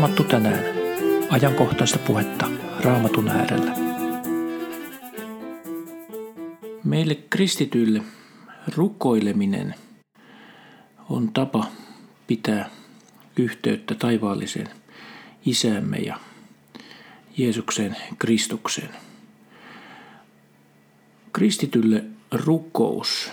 Raamattu 0.00 0.24
tänään. 0.24 0.64
Ajankohtaista 1.30 1.98
puhetta 1.98 2.50
Raamatun 2.80 3.28
äärellä. 3.28 3.74
Meille 6.84 7.14
kristityille 7.14 8.02
rukoileminen 8.76 9.74
on 11.08 11.32
tapa 11.32 11.66
pitää 12.26 12.70
yhteyttä 13.36 13.94
taivaalliseen 13.94 14.68
Isäämme 15.46 15.96
ja 15.96 16.20
Jeesukseen 17.36 17.96
Kristukseen. 18.18 18.90
Kristitylle 21.32 22.04
rukous 22.32 23.30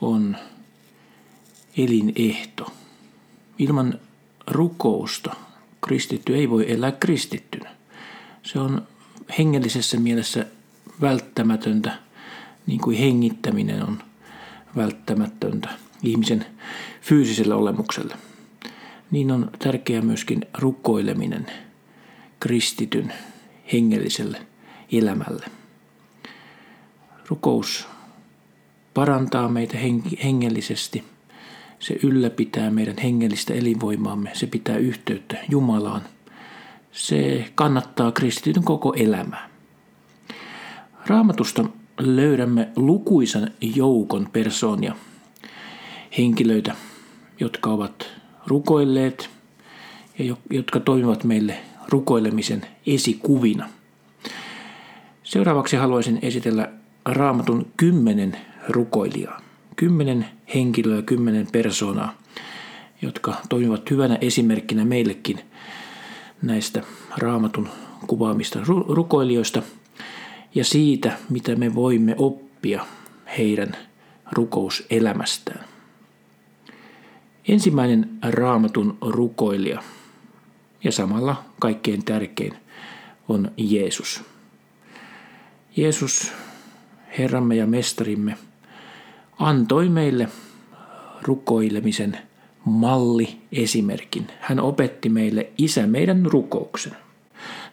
on 0.00 0.36
elinehto. 1.76 2.72
Ilman 3.58 4.00
rukousta 4.46 5.45
kristitty 5.86 6.36
ei 6.36 6.50
voi 6.50 6.72
elää 6.72 6.92
kristittynä. 6.92 7.70
Se 8.42 8.58
on 8.58 8.82
hengellisessä 9.38 10.00
mielessä 10.00 10.46
välttämätöntä, 11.00 11.98
niin 12.66 12.80
kuin 12.80 12.98
hengittäminen 12.98 13.82
on 13.82 14.02
välttämätöntä 14.76 15.68
ihmisen 16.02 16.46
fyysiselle 17.00 17.54
olemukselle. 17.54 18.16
Niin 19.10 19.30
on 19.30 19.50
tärkeää 19.58 20.02
myöskin 20.02 20.40
rukoileminen 20.58 21.46
kristityn 22.40 23.12
hengelliselle 23.72 24.46
elämälle. 24.92 25.46
Rukous 27.28 27.86
parantaa 28.94 29.48
meitä 29.48 29.78
hengellisesti– 30.22 31.04
se 31.78 31.98
ylläpitää 32.02 32.70
meidän 32.70 32.96
hengellistä 33.02 33.54
elinvoimaamme, 33.54 34.30
se 34.34 34.46
pitää 34.46 34.76
yhteyttä 34.76 35.36
Jumalaan. 35.50 36.02
Se 36.92 37.44
kannattaa 37.54 38.12
kristityn 38.12 38.64
koko 38.64 38.94
elämää. 38.96 39.50
Raamatusta 41.06 41.64
löydämme 42.00 42.68
lukuisan 42.76 43.50
joukon 43.60 44.28
persoonia, 44.32 44.94
henkilöitä, 46.18 46.74
jotka 47.40 47.70
ovat 47.70 48.06
rukoilleet 48.46 49.30
ja 50.18 50.36
jotka 50.50 50.80
toimivat 50.80 51.24
meille 51.24 51.58
rukoilemisen 51.88 52.66
esikuvina. 52.86 53.68
Seuraavaksi 55.22 55.76
haluaisin 55.76 56.18
esitellä 56.22 56.72
raamatun 57.04 57.66
kymmenen 57.76 58.36
rukoilijaa 58.68 59.45
kymmenen 59.76 60.26
henkilöä, 60.54 61.02
kymmenen 61.02 61.48
persoonaa, 61.52 62.14
jotka 63.02 63.34
toimivat 63.48 63.90
hyvänä 63.90 64.18
esimerkkinä 64.20 64.84
meillekin 64.84 65.40
näistä 66.42 66.82
raamatun 67.16 67.68
kuvaamista 68.06 68.60
rukoilijoista 68.88 69.62
ja 70.54 70.64
siitä, 70.64 71.18
mitä 71.30 71.56
me 71.56 71.74
voimme 71.74 72.14
oppia 72.18 72.86
heidän 73.38 73.76
rukouselämästään. 74.32 75.64
Ensimmäinen 77.48 78.10
raamatun 78.22 78.98
rukoilija 79.00 79.82
ja 80.84 80.92
samalla 80.92 81.44
kaikkein 81.60 82.04
tärkein 82.04 82.52
on 83.28 83.50
Jeesus. 83.56 84.24
Jeesus, 85.76 86.32
Herramme 87.18 87.56
ja 87.56 87.66
Mestarimme– 87.66 88.38
antoi 89.38 89.88
meille 89.88 90.28
rukoilemisen 91.22 92.18
malli 92.64 93.40
esimerkin. 93.52 94.26
Hän 94.40 94.60
opetti 94.60 95.08
meille 95.08 95.50
Isä 95.58 95.86
meidän 95.86 96.26
rukouksen. 96.26 96.92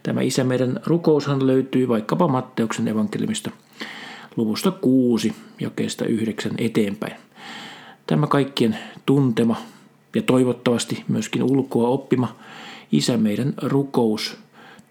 Tämä 0.03 0.21
Isä 0.21 0.43
meidän 0.43 0.79
rukoushan 0.85 1.47
löytyy 1.47 1.87
vaikkapa 1.87 2.27
Matteuksen 2.27 2.87
evankeliumista 2.87 3.51
luvusta 4.35 4.71
6, 4.71 5.35
jakeesta 5.59 6.05
9 6.05 6.51
eteenpäin. 6.57 7.13
Tämä 8.07 8.27
kaikkien 8.27 8.77
tuntema 9.05 9.55
ja 10.15 10.21
toivottavasti 10.21 11.03
myöskin 11.07 11.43
ulkoa 11.43 11.89
oppima 11.89 12.35
Isä 12.91 13.17
meidän 13.17 13.53
rukous 13.61 14.37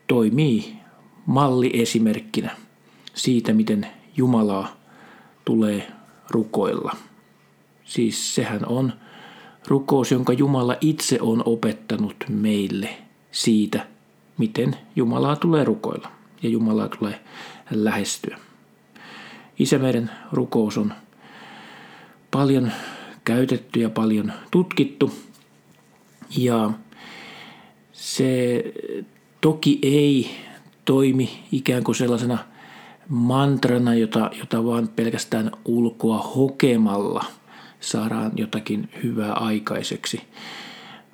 toimii 0.06 0.76
malliesimerkkinä 1.26 2.56
siitä, 3.14 3.52
miten 3.52 3.86
Jumalaa 4.16 4.76
tulee 5.44 5.86
rukoilla. 6.30 6.96
Siis 7.84 8.34
sehän 8.34 8.66
on 8.66 8.92
rukous, 9.66 10.10
jonka 10.10 10.32
Jumala 10.32 10.76
itse 10.80 11.18
on 11.20 11.42
opettanut 11.46 12.16
meille 12.28 12.88
siitä, 13.30 13.86
miten 14.38 14.76
Jumalaa 14.96 15.36
tulee 15.36 15.64
rukoilla 15.64 16.08
ja 16.42 16.48
Jumalaa 16.48 16.88
tulee 16.88 17.20
lähestyä. 17.70 18.38
Isä 19.58 19.78
meidän 19.78 20.10
rukous 20.32 20.78
on 20.78 20.92
paljon 22.30 22.72
käytetty 23.24 23.80
ja 23.80 23.90
paljon 23.90 24.32
tutkittu 24.50 25.12
ja 26.36 26.70
se 27.92 28.64
toki 29.40 29.78
ei 29.82 30.30
toimi 30.84 31.44
ikään 31.52 31.84
kuin 31.84 31.94
sellaisena– 31.94 32.38
mantrana, 33.08 33.94
jota, 33.94 34.30
jota 34.38 34.64
vaan 34.64 34.88
pelkästään 34.88 35.50
ulkoa 35.64 36.18
hokemalla 36.18 37.24
saadaan 37.80 38.32
jotakin 38.36 38.88
hyvää 39.02 39.32
aikaiseksi. 39.32 40.20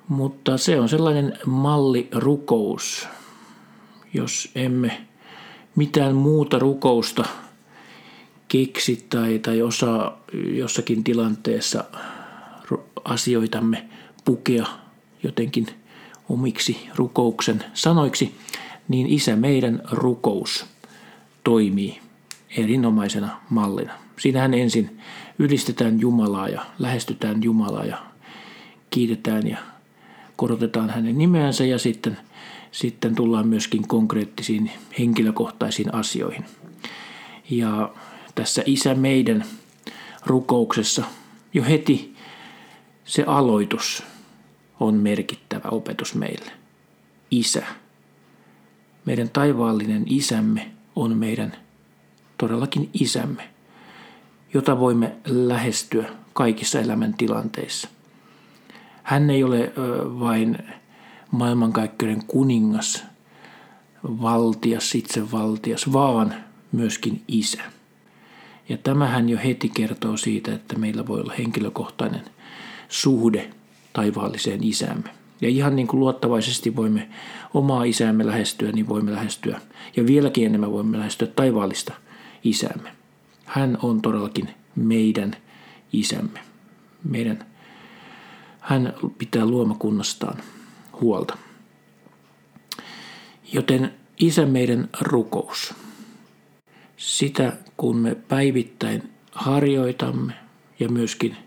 Mutta 0.07 0.57
se 0.57 0.79
on 0.79 0.89
sellainen 0.89 1.37
mallirukous, 1.45 3.07
jos 4.13 4.51
emme 4.55 5.05
mitään 5.75 6.15
muuta 6.15 6.59
rukousta 6.59 7.25
keksi 8.47 9.05
tai, 9.09 9.39
tai 9.39 9.61
osaa 9.61 10.21
jossakin 10.33 11.03
tilanteessa 11.03 11.83
asioitamme 13.03 13.89
pukea 14.25 14.65
jotenkin 15.23 15.67
omiksi 16.29 16.89
rukouksen 16.95 17.63
sanoiksi, 17.73 18.35
niin 18.87 19.07
Isä 19.07 19.35
meidän 19.35 19.81
rukous– 19.91 20.65
toimii 21.43 21.99
erinomaisena 22.57 23.41
mallina. 23.49 23.93
Siinähän 24.17 24.53
ensin 24.53 24.99
ylistetään 25.39 25.99
Jumalaa 25.99 26.49
ja 26.49 26.65
lähestytään 26.79 27.43
Jumalaa 27.43 27.85
ja 27.85 27.97
kiitetään 28.89 29.47
ja 29.47 29.57
korotetaan 30.35 30.89
hänen 30.89 31.17
nimeänsä 31.17 31.65
ja 31.65 31.79
sitten, 31.79 32.17
sitten 32.71 33.15
tullaan 33.15 33.47
myöskin 33.47 33.87
konkreettisiin 33.87 34.71
henkilökohtaisiin 34.99 35.93
asioihin. 35.95 36.45
Ja 37.49 37.93
tässä 38.35 38.63
Isä 38.65 38.95
meidän 38.95 39.45
rukouksessa 40.25 41.03
jo 41.53 41.63
heti 41.63 42.15
se 43.05 43.23
aloitus 43.27 44.03
on 44.79 44.95
merkittävä 44.95 45.69
opetus 45.69 46.15
meille. 46.15 46.51
Isä, 47.31 47.65
meidän 49.05 49.29
taivaallinen 49.29 50.03
isämme 50.05 50.71
on 50.99 51.17
meidän 51.17 51.55
todellakin 52.37 52.89
isämme, 52.93 53.49
jota 54.53 54.79
voimme 54.79 55.15
lähestyä 55.25 56.09
kaikissa 56.33 56.79
elämäntilanteissa. 56.79 57.87
Hän 59.03 59.29
ei 59.29 59.43
ole 59.43 59.73
vain 60.19 60.57
maailmankaikkeuden 61.31 62.25
kuningas, 62.25 63.03
valtias, 64.03 64.95
itsevaltias, 64.95 65.93
vaan 65.93 66.35
myöskin 66.71 67.23
isä. 67.27 67.61
Ja 68.69 68.77
tämähän 68.77 69.29
jo 69.29 69.37
heti 69.43 69.69
kertoo 69.69 70.17
siitä, 70.17 70.53
että 70.53 70.75
meillä 70.75 71.07
voi 71.07 71.21
olla 71.21 71.33
henkilökohtainen 71.37 72.25
suhde 72.89 73.49
taivaalliseen 73.93 74.63
isämme. 74.63 75.18
Ja 75.41 75.49
ihan 75.49 75.75
niin 75.75 75.87
kuin 75.87 75.99
luottavaisesti 75.99 76.75
voimme 76.75 77.09
omaa 77.53 77.83
isäämme 77.83 78.25
lähestyä, 78.25 78.71
niin 78.71 78.89
voimme 78.89 79.11
lähestyä. 79.11 79.61
Ja 79.95 80.05
vieläkin 80.05 80.45
enemmän 80.45 80.71
voimme 80.71 80.97
lähestyä 80.97 81.27
taivaallista 81.27 81.93
isäämme. 82.43 82.91
Hän 83.45 83.77
on 83.81 84.01
todellakin 84.01 84.49
meidän 84.75 85.35
isämme. 85.93 86.39
Meidän, 87.03 87.45
hän 88.59 88.93
pitää 89.17 89.45
luomakunnastaan 89.45 90.37
huolta. 91.01 91.37
Joten 93.53 93.93
isä 94.19 94.45
meidän 94.45 94.89
rukous. 95.01 95.73
Sitä 96.97 97.57
kun 97.77 97.97
me 97.97 98.15
päivittäin 98.15 99.09
harjoitamme 99.31 100.33
ja 100.79 100.89
myöskin 100.89 101.37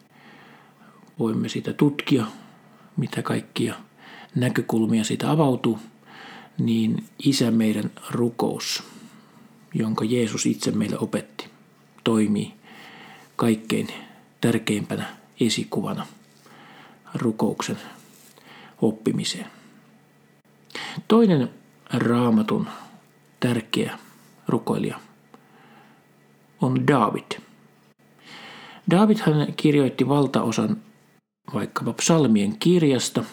voimme 1.19 1.49
sitä 1.49 1.73
tutkia 1.73 2.27
mitä 2.97 3.23
kaikkia 3.23 3.75
näkökulmia 4.35 5.05
siitä 5.05 5.31
avautuu, 5.31 5.79
niin 6.59 7.05
Isä 7.25 7.51
meidän 7.51 7.91
rukous, 8.11 8.83
jonka 9.75 10.05
Jeesus 10.05 10.47
itse 10.47 10.71
meille 10.71 10.99
opetti, 10.99 11.47
toimii 12.05 12.53
kaikkein 13.37 13.89
tärkeimpänä 14.41 15.17
esikuvana 15.41 16.07
rukouksen 17.15 17.79
oppimiseen. 18.83 19.47
Toinen 21.09 21.51
raamatun 21.93 22.69
tärkeä 23.41 23.99
rukoilija 24.49 25.01
on 26.61 26.87
David. 26.87 27.41
Davidhan 28.91 29.47
kirjoitti 29.57 30.09
valtaosan 30.09 30.77
vaikkapa 31.55 31.93
psalmien 31.93 32.59
kirjasta, 32.59 33.25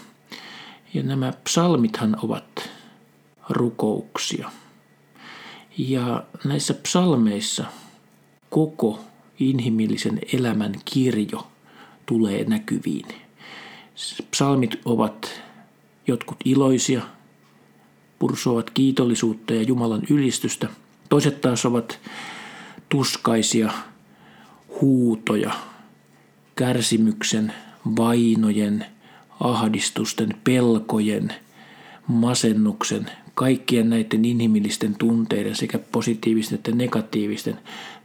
ja 0.93 1.03
nämä 1.03 1.33
psalmithan 1.43 2.17
ovat 2.23 2.69
rukouksia. 3.49 4.51
Ja 5.77 6.23
näissä 6.45 6.73
psalmeissa 6.73 7.65
koko 8.49 8.99
inhimillisen 9.39 10.19
elämän 10.33 10.73
kirjo 10.85 11.47
tulee 12.05 12.43
näkyviin. 12.43 13.05
Psalmit 14.31 14.79
ovat 14.85 15.41
jotkut 16.07 16.37
iloisia, 16.45 17.01
pursuavat 18.19 18.69
kiitollisuutta 18.69 19.53
ja 19.53 19.61
Jumalan 19.61 20.01
ylistystä. 20.09 20.67
Toiset 21.09 21.41
taas 21.41 21.65
ovat 21.65 21.99
tuskaisia 22.89 23.71
huutoja, 24.81 25.51
kärsimyksen, 26.55 27.53
vainojen, 27.97 28.85
ahdistusten, 29.39 30.29
pelkojen, 30.43 31.33
masennuksen, 32.07 33.11
kaikkien 33.35 33.89
näiden 33.89 34.25
inhimillisten 34.25 34.95
tunteiden 34.95 35.55
sekä 35.55 35.79
positiivisten 35.79 36.55
että 36.55 36.71
negatiivisten 36.71 37.59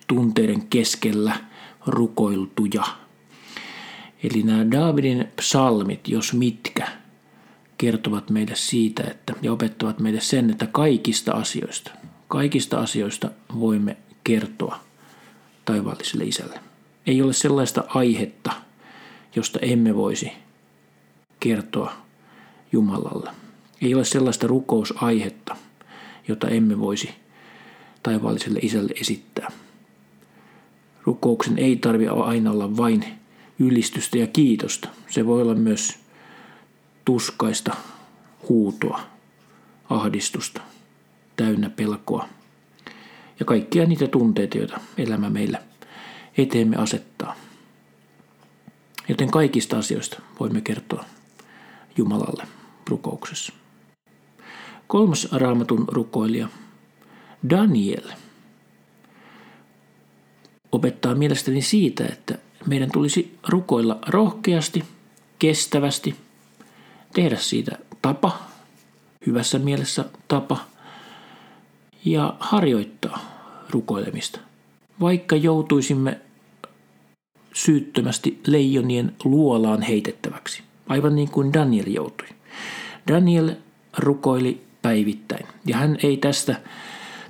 tunteiden 0.07 0.67
keskellä 0.67 1.37
rukoiltuja. 1.87 2.85
Eli 4.23 4.43
nämä 4.43 4.71
Davidin 4.71 5.29
psalmit, 5.37 6.09
jos 6.09 6.33
mitkä, 6.33 6.89
kertovat 7.79 8.31
meille 8.31 8.55
siitä 8.55 9.03
että, 9.11 9.35
ja 9.43 9.53
opettavat 9.53 9.99
meille 9.99 10.21
sen, 10.21 10.51
että 10.51 10.67
kaikista 10.67 11.33
asioista, 11.33 11.91
kaikista 12.29 12.81
asioista 12.81 13.31
voimme 13.61 13.97
kertoa 14.25 14.81
taivaalliselle 15.65 16.25
isälle. 16.25 16.61
Ei 17.07 17.23
ole 17.23 17.33
sellaista 17.33 17.85
aihetta, 17.89 18.53
josta 19.37 19.59
emme 19.63 19.97
voisi 19.97 20.33
kertoa 21.41 21.93
Jumalalle. 22.73 23.31
Ei 23.83 23.95
ole 23.95 24.05
sellaista 24.05 24.47
rukousaihetta, 24.47 25.57
jota 26.29 26.49
emme 26.49 26.79
voisi 26.79 27.11
taivaalliselle 28.03 28.59
isälle 28.63 28.93
esittää. 29.01 29.53
Rukouksen 31.05 31.59
ei 31.59 31.77
tarvitse 31.77 32.13
aina 32.13 32.51
olla 32.51 32.77
vain 32.77 33.05
ylistystä 33.59 34.19
ja 34.19 34.27
kiitosta. 34.27 34.89
Se 35.09 35.27
voi 35.27 35.43
olla 35.43 35.55
myös 35.55 35.99
tuskaista 37.05 37.77
huutoa, 38.49 39.01
ahdistusta, 39.91 40.61
täynnä 41.37 41.71
pelkoa 41.71 42.29
ja 43.41 43.45
kaikkia 43.45 43.87
niitä 43.87 44.07
tunteita, 44.07 44.59
joita 44.59 44.81
elämä 44.99 45.31
meillä 45.31 45.63
eteemme 46.39 46.77
asettaa. 46.77 47.37
Joten 49.09 49.31
kaikista 49.31 49.79
asioista 49.79 50.23
voimme 50.41 50.61
kertoa 50.61 51.05
Jumalalle 51.97 52.47
rukouksessa. 52.89 53.53
Kolmas 54.87 55.29
raamatun 55.33 55.85
rukoilija, 55.89 56.49
Daniel, 57.51 58.09
opettaa 60.73 61.15
mielestäni 61.15 61.63
siitä, 61.63 62.05
että 62.05 62.39
meidän 62.67 62.91
tulisi 62.91 63.39
rukoilla 63.49 63.99
rohkeasti, 64.07 64.85
kestävästi, 65.39 66.17
tehdä 67.13 67.37
siitä 67.37 67.79
tapa, 68.03 68.39
hyvässä 69.27 69.59
mielessä 69.59 70.05
tapa, 70.29 70.59
ja 72.05 72.37
harjoittaa 72.41 73.19
rukoilemista. 73.71 74.41
Vaikka 75.01 75.37
joutuisimme 75.37 76.21
syyttömästi 77.55 78.41
leijonien 78.47 79.13
luolaan 79.25 79.83
heitettäväksi, 79.83 80.63
aivan 80.89 81.17
niin 81.17 81.31
kuin 81.31 81.53
Daniel 81.53 81.87
joutui. 81.87 82.29
Daniel 83.09 83.55
rukoili 83.99 84.63
päivittäin 84.83 85.47
ja 85.67 85.77
hän 85.77 85.99
ei 86.03 86.17
tästä 86.17 86.61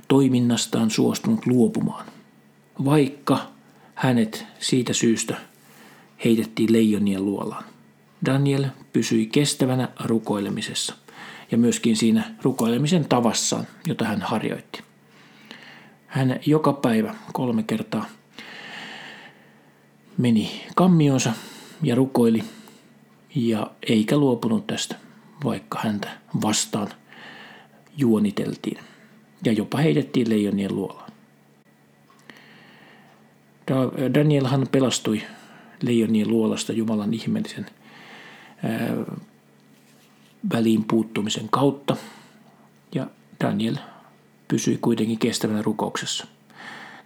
toiminnastaan 0.08 0.90
suostunut 0.90 1.46
luopumaan, 1.46 2.06
vaikka 2.84 3.38
hänet 3.94 4.46
siitä 4.58 4.92
syystä 4.92 5.36
heitettiin 6.24 6.72
leijonien 6.72 7.24
luolaan. 7.24 7.64
Daniel 8.26 8.64
pysyi 8.92 9.26
kestävänä 9.26 9.88
rukoilemisessa 10.04 10.94
ja 11.50 11.58
myöskin 11.58 11.96
siinä 11.96 12.34
rukoilemisen 12.42 13.04
tavassaan, 13.04 13.66
jota 13.86 14.04
hän 14.04 14.22
harjoitti. 14.22 14.82
Hän 16.06 16.40
joka 16.46 16.72
päivä 16.72 17.14
kolme 17.32 17.62
kertaa 17.62 18.06
meni 20.18 20.62
kammionsa 20.76 21.32
ja 21.82 21.94
rukoili 21.94 22.44
ja 23.34 23.70
eikä 23.88 24.16
luopunut 24.16 24.66
tästä, 24.66 24.96
vaikka 25.44 25.78
häntä 25.82 26.10
vastaan 26.42 26.88
juoniteltiin 27.96 28.78
ja 29.44 29.52
jopa 29.52 29.78
heitettiin 29.78 30.30
leijonien 30.30 30.74
luolaan. 30.74 31.12
Danielhan 34.14 34.66
pelastui 34.72 35.22
leijonien 35.82 36.28
luolasta 36.28 36.72
Jumalan 36.72 37.14
ihmeellisen 37.14 37.66
väliin 40.52 40.84
puuttumisen 40.84 41.48
kautta 41.48 41.96
ja 42.94 43.06
Daniel 43.44 43.76
pysyi 44.48 44.78
kuitenkin 44.82 45.18
kestävänä 45.18 45.62
rukouksessa. 45.62 46.26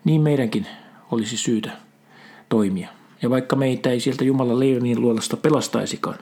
Niin 0.05 0.21
meidänkin 0.21 0.67
olisi 1.11 1.37
syytä 1.37 1.71
toimia. 2.49 2.98
Ja 3.23 3.31
vaikka 3.31 3.57
meitä 3.57 3.91
ei 3.91 4.01
sieltä 4.01 4.25
Jumalan 4.25 4.61
leijonien 4.61 5.01
luolasta 5.01 5.37
pelastaisikaan, 5.37 6.19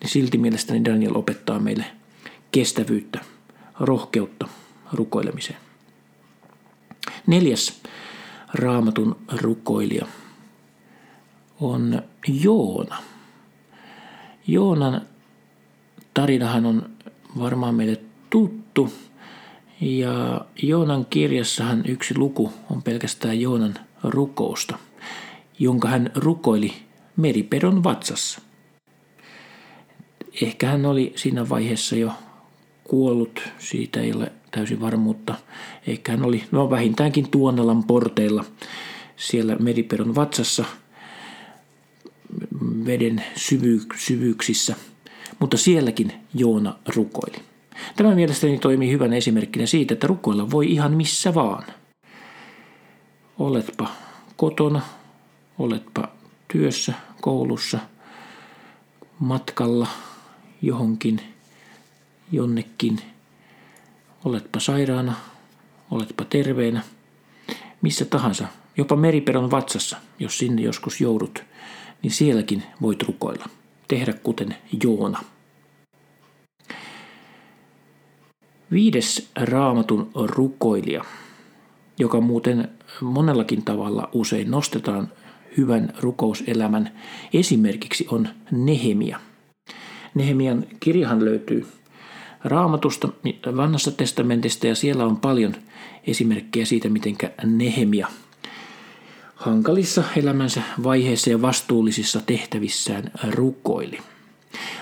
niin 0.00 0.10
silti 0.10 0.38
mielestäni 0.38 0.84
Daniel 0.84 1.16
opettaa 1.16 1.58
meille 1.58 1.84
kestävyyttä, 2.52 3.20
rohkeutta 3.80 4.48
rukoilemiseen. 4.92 5.58
Neljäs 7.26 7.82
raamatun 8.54 9.16
rukoilija 9.40 10.06
on 11.60 12.02
Joona. 12.28 12.96
Joonan 14.46 15.00
tarinahan 16.14 16.66
on 16.66 16.90
varmaan 17.38 17.74
meille 17.74 18.00
tuttu. 18.30 18.92
Ja 19.80 20.40
Joonan 20.62 21.06
kirjassahan 21.06 21.82
yksi 21.86 22.18
luku 22.18 22.52
on 22.70 22.82
pelkästään 22.82 23.40
Joonan 23.40 23.74
rukousta, 24.04 24.78
jonka 25.58 25.88
hän 25.88 26.10
rukoili 26.14 26.74
meripedon 27.16 27.84
vatsassa. 27.84 28.40
Ehkä 30.42 30.68
hän 30.68 30.86
oli 30.86 31.12
siinä 31.16 31.48
vaiheessa 31.48 31.96
jo 31.96 32.12
kuollut, 32.84 33.42
siitä 33.58 34.00
ei 34.00 34.12
ole 34.12 34.32
täysin 34.50 34.80
varmuutta. 34.80 35.34
Ehkä 35.86 36.12
hän 36.12 36.24
oli 36.24 36.44
no 36.50 36.70
vähintäänkin 36.70 37.30
Tuonalan 37.30 37.84
porteilla 37.84 38.44
siellä 39.16 39.56
meripedon 39.56 40.14
vatsassa 40.14 40.64
veden 42.86 43.24
syvy- 43.36 43.86
syvyyksissä– 43.96 44.76
mutta 45.38 45.56
sielläkin 45.56 46.12
Joona 46.34 46.74
rukoili. 46.96 47.36
Tämä 47.96 48.14
mielestäni 48.14 48.58
toimii 48.58 48.92
hyvän 48.92 49.12
esimerkkinä 49.12 49.66
siitä, 49.66 49.94
että 49.94 50.06
rukoilla 50.06 50.50
voi 50.50 50.72
ihan 50.72 50.92
missä 50.92 51.34
vaan. 51.34 51.64
Oletpa 53.38 53.88
kotona, 54.36 54.80
oletpa 55.58 56.08
työssä, 56.52 56.94
koulussa, 57.20 57.78
matkalla 59.18 59.86
johonkin, 60.62 61.20
jonnekin, 62.32 63.00
oletpa 64.24 64.60
sairaana, 64.60 65.14
oletpa 65.90 66.24
terveenä, 66.24 66.82
missä 67.82 68.04
tahansa, 68.04 68.46
jopa 68.76 68.96
meriperon 68.96 69.50
vatsassa, 69.50 69.96
jos 70.18 70.38
sinne 70.38 70.62
joskus 70.62 71.00
joudut, 71.00 71.42
niin 72.02 72.10
sielläkin 72.10 72.62
voit 72.82 73.02
rukoilla 73.02 73.48
tehdä 73.88 74.12
kuten 74.12 74.56
Joona. 74.82 75.22
Viides 78.70 79.30
raamatun 79.36 80.10
rukoilija, 80.14 81.04
joka 81.98 82.20
muuten 82.20 82.68
monellakin 83.00 83.64
tavalla 83.64 84.08
usein 84.12 84.50
nostetaan 84.50 85.08
hyvän 85.56 85.92
rukouselämän 86.00 86.90
esimerkiksi 87.32 88.06
on 88.10 88.28
Nehemia. 88.50 89.20
Nehemian 90.14 90.66
kirjahan 90.80 91.24
löytyy 91.24 91.66
raamatusta 92.44 93.08
vanhassa 93.56 93.90
testamentista 93.90 94.66
ja 94.66 94.74
siellä 94.74 95.06
on 95.06 95.16
paljon 95.16 95.54
esimerkkejä 96.06 96.66
siitä, 96.66 96.88
miten 96.88 97.16
Nehemia 97.44 98.08
hankalissa 99.34 100.04
elämänsä 100.16 100.62
vaiheissa 100.82 101.30
ja 101.30 101.42
vastuullisissa 101.42 102.20
tehtävissään 102.26 103.10
rukoili. 103.30 103.98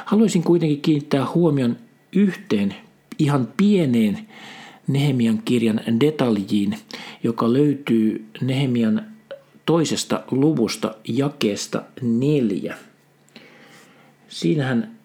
Haluaisin 0.04 0.42
kuitenkin 0.42 0.80
kiinnittää 0.80 1.26
huomion 1.34 1.76
yhteen 2.12 2.74
ihan 3.18 3.48
pieneen 3.56 4.18
Nehemian 4.86 5.42
kirjan 5.44 5.80
detaljiin, 6.00 6.78
joka 7.22 7.52
löytyy 7.52 8.24
Nehemian 8.40 9.15
toisesta 9.66 10.22
luvusta 10.30 10.94
jakeesta 11.08 11.82
neljä. 12.02 12.76
Siinähän 14.28 14.96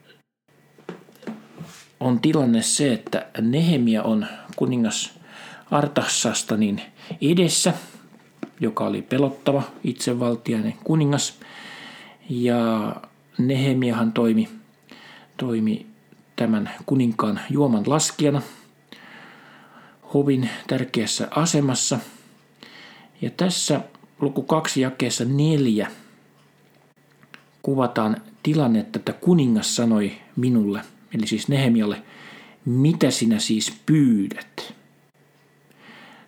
on 1.99 2.19
tilanne 2.19 2.61
se, 2.61 2.93
että 2.93 3.25
Nehemia 3.41 4.03
on 4.03 4.27
kuningas 4.55 5.19
Artassastanin 5.71 6.81
edessä, 7.21 7.73
joka 8.59 8.85
oli 8.85 9.01
pelottava 9.01 9.63
itsevaltiainen 9.83 10.73
kuningas. 10.83 11.39
Ja 12.29 12.95
Nehemiahan 13.37 14.11
toimi, 14.11 14.49
toimi 15.37 15.85
tämän 16.35 16.69
kuninkaan 16.85 17.39
juoman 17.49 17.83
laskijana 17.87 18.41
hovin 20.13 20.49
tärkeässä 20.67 21.27
asemassa. 21.31 21.99
Ja 23.21 23.29
tässä 23.29 23.81
luku 24.21 24.41
kaksi 24.41 24.81
jakeessa 24.81 25.25
neljä 25.25 25.91
kuvataan 27.61 28.17
tilannetta, 28.43 28.99
että 28.99 29.13
kuningas 29.13 29.75
sanoi 29.75 30.11
minulle, 30.35 30.81
eli 31.15 31.27
siis 31.27 31.47
Nehemialle, 31.47 32.01
mitä 32.65 33.11
sinä 33.11 33.39
siis 33.39 33.73
pyydät? 33.85 34.73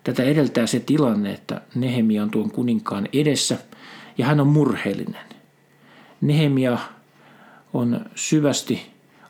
Tätä 0.04 0.22
edeltää 0.22 0.66
se 0.66 0.80
tilanne, 0.80 1.32
että 1.32 1.60
Nehemia 1.74 2.22
on 2.22 2.30
tuon 2.30 2.50
kuninkaan 2.50 3.08
edessä 3.12 3.58
ja 4.18 4.26
hän 4.26 4.40
on 4.40 4.46
murheellinen. 4.46 5.26
Nehemia 6.20 6.78
on 7.72 8.06
syvästi 8.14 8.82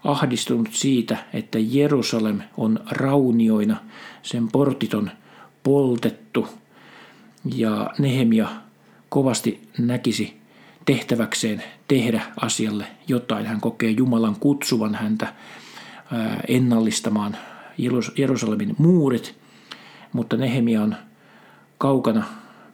ahdistunut 0.04 0.68
siitä, 0.72 1.16
että 1.32 1.58
Jerusalem 1.58 2.40
on 2.56 2.80
raunioina, 2.90 3.76
sen 4.22 4.48
portit 4.48 4.94
on 4.94 5.10
poltettu 5.62 6.48
ja 7.54 7.90
Nehemia 7.98 8.48
kovasti 9.08 9.68
näkisi 9.78 10.36
tehtäväkseen 10.86 11.62
tehdä 11.88 12.22
asialle 12.40 12.86
jotain. 13.08 13.46
Hän 13.46 13.60
kokee 13.60 13.90
Jumalan 13.90 14.36
kutsuvan 14.40 14.94
häntä 14.94 15.34
ennallistamaan 16.48 17.36
Jerusalemin 18.16 18.74
muurit, 18.78 19.34
mutta 20.12 20.36
Nehemia 20.36 20.82
on 20.82 20.96
kaukana 21.78 22.24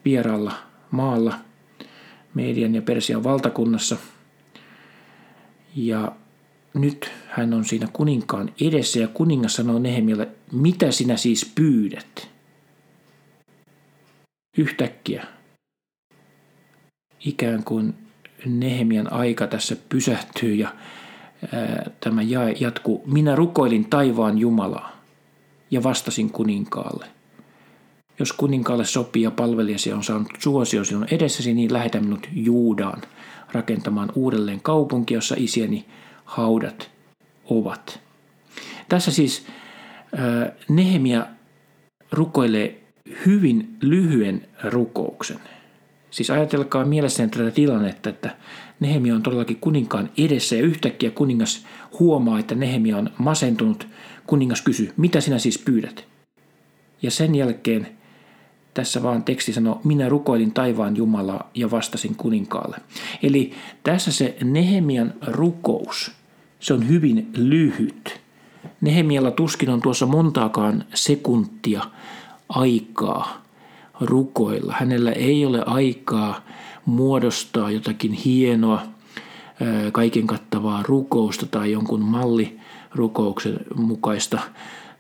vieraalla 0.05 0.53
maalla 0.91 1.35
Median 2.35 2.75
ja 2.75 2.83
Persian 2.83 3.25
valtakunnassa. 3.25 3.97
Ja 5.77 6.13
nyt 6.75 7.11
hän 7.29 7.55
on 7.55 7.65
siinä 7.65 7.89
kuninkaan 7.93 8.53
edessä 8.61 8.99
ja 8.99 9.09
kuningas 9.09 9.57
sanoo 9.57 9.79
Nehemialle, 9.79 10.29
mitä 10.53 10.91
sinä 10.91 11.17
siis 11.17 11.53
pyydät? 11.55 12.31
Yhtäkkiä 14.61 15.27
ikään 17.21 17.65
kuin 17.65 17.95
Nehemian 18.47 19.13
aika 19.13 19.47
tässä 19.47 19.77
pysähtyy 19.89 20.55
ja 20.55 20.75
ää, 21.53 21.91
tämä 22.01 22.23
jae 22.23 22.55
jatkuu. 22.61 23.03
Minä 23.07 23.37
rukoilin 23.37 23.91
taivaan 23.91 24.39
Jumalaa 24.39 24.97
ja 25.71 25.83
vastasin 25.83 26.31
kuninkaalle. 26.31 27.07
Jos 28.19 28.33
kuninkaalle 28.33 28.85
sopii 28.85 29.23
ja 29.23 29.31
palvelijasi 29.31 29.93
on 29.93 30.05
saanut 30.05 30.29
suosio 30.39 30.85
sinun 30.85 31.07
edessäsi, 31.11 31.55
niin 31.55 31.73
lähetä 31.73 32.01
minut 32.01 32.29
Juudaan 32.33 33.03
rakentamaan 33.53 34.13
uudelleen 34.15 34.61
kaupunki, 34.61 35.15
jossa 35.15 35.35
isieni 35.39 35.87
haudat 36.25 36.91
ovat. 37.45 38.01
Tässä 38.89 39.11
siis 39.11 39.47
Nehemia 40.69 41.27
rukoilee 42.13 42.80
hyvin 43.27 43.77
lyhyen 43.81 44.49
rukouksen. 44.65 45.39
Siis 46.11 46.31
ajatelkaa 46.31 46.85
mielessään 46.85 47.31
tätä 47.31 47.51
tilannetta, 47.51 48.11
että 48.11 48.37
Nehemia 48.81 49.15
on 49.15 49.23
todellakin 49.23 49.57
kuninkaan 49.61 50.11
edessä 50.19 50.57
ja 50.57 50.63
yhtäkkiä 50.63 51.11
kuningas 51.11 51.67
huomaa, 51.99 52.39
että 52.39 52.55
Nehemia 52.55 52.97
on 52.97 53.11
masentunut. 53.19 53.87
Kuningas 54.27 54.63
kysyy, 54.63 54.93
mitä 54.97 55.21
sinä 55.21 55.39
siis 55.39 55.59
pyydät? 55.59 56.05
Ja 57.03 57.11
sen 57.11 57.35
jälkeen 57.35 57.89
tässä 58.75 59.03
vaan 59.03 59.23
teksti 59.23 59.53
sanoo, 59.53 59.81
minä 59.85 60.09
rukoilin 60.09 60.53
taivaan 60.53 60.97
Jumalaa 60.97 61.51
ja 61.55 61.71
vastasin 61.71 62.15
kuninkaalle. 62.17 62.77
Eli 63.23 63.53
tässä 63.83 64.13
se 64.13 64.37
Nehemian 64.45 65.15
rukous, 65.27 66.13
se 66.61 66.75
on 66.75 66.89
hyvin 66.89 67.31
lyhyt. 67.37 68.21
Nehemialla 68.81 69.31
tuskin 69.31 69.71
on 69.71 69.83
tuossa 69.83 70.07
montaakaan 70.07 70.85
sekuntia 70.95 71.83
aikaa 72.51 73.43
rukoilla. 74.01 74.75
Hänellä 74.79 75.13
ei 75.13 75.47
ole 75.47 75.63
aikaa 75.67 76.41
muodostaa 76.87 77.71
jotakin 77.71 78.13
hienoa, 78.13 78.83
kaiken 79.93 80.27
kattavaa 80.27 80.83
rukousta 80.83 81.47
tai 81.47 81.73
jonkun 81.73 82.01
mallirukouksen 82.03 83.61
mukaista 83.75 84.41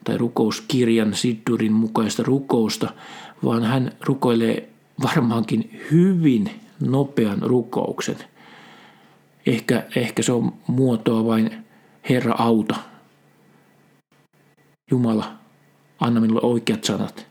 tai 0.04 0.18
rukouskirjan 0.18 1.14
Siddurin 1.14 1.72
mukaista 1.72 2.22
rukousta, 2.22 2.92
vaan 3.44 3.62
hän 3.62 3.92
rukoilee 4.00 4.68
varmaankin 5.02 5.80
hyvin 5.90 6.50
nopean 6.80 7.42
rukouksen. 7.42 8.16
Ehkä, 9.46 9.84
ehkä 9.96 10.22
se 10.22 10.32
on 10.32 10.52
muotoa 10.66 11.24
vain 11.24 11.64
Herra 12.08 12.34
auta. 12.38 12.76
Jumala, 14.90 15.32
anna 16.00 16.20
minulle 16.20 16.40
oikeat 16.42 16.84
sanat. 16.84 17.29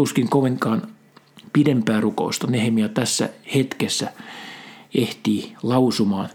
Tuskin 0.00 0.28
kovinkaan 0.28 0.82
pidempää 1.52 2.00
rukousta 2.00 2.46
Nehemia 2.46 2.88
tässä 2.88 3.28
hetkessä 3.54 4.12
ehtii 4.94 5.56
lausumaan, 5.62 6.28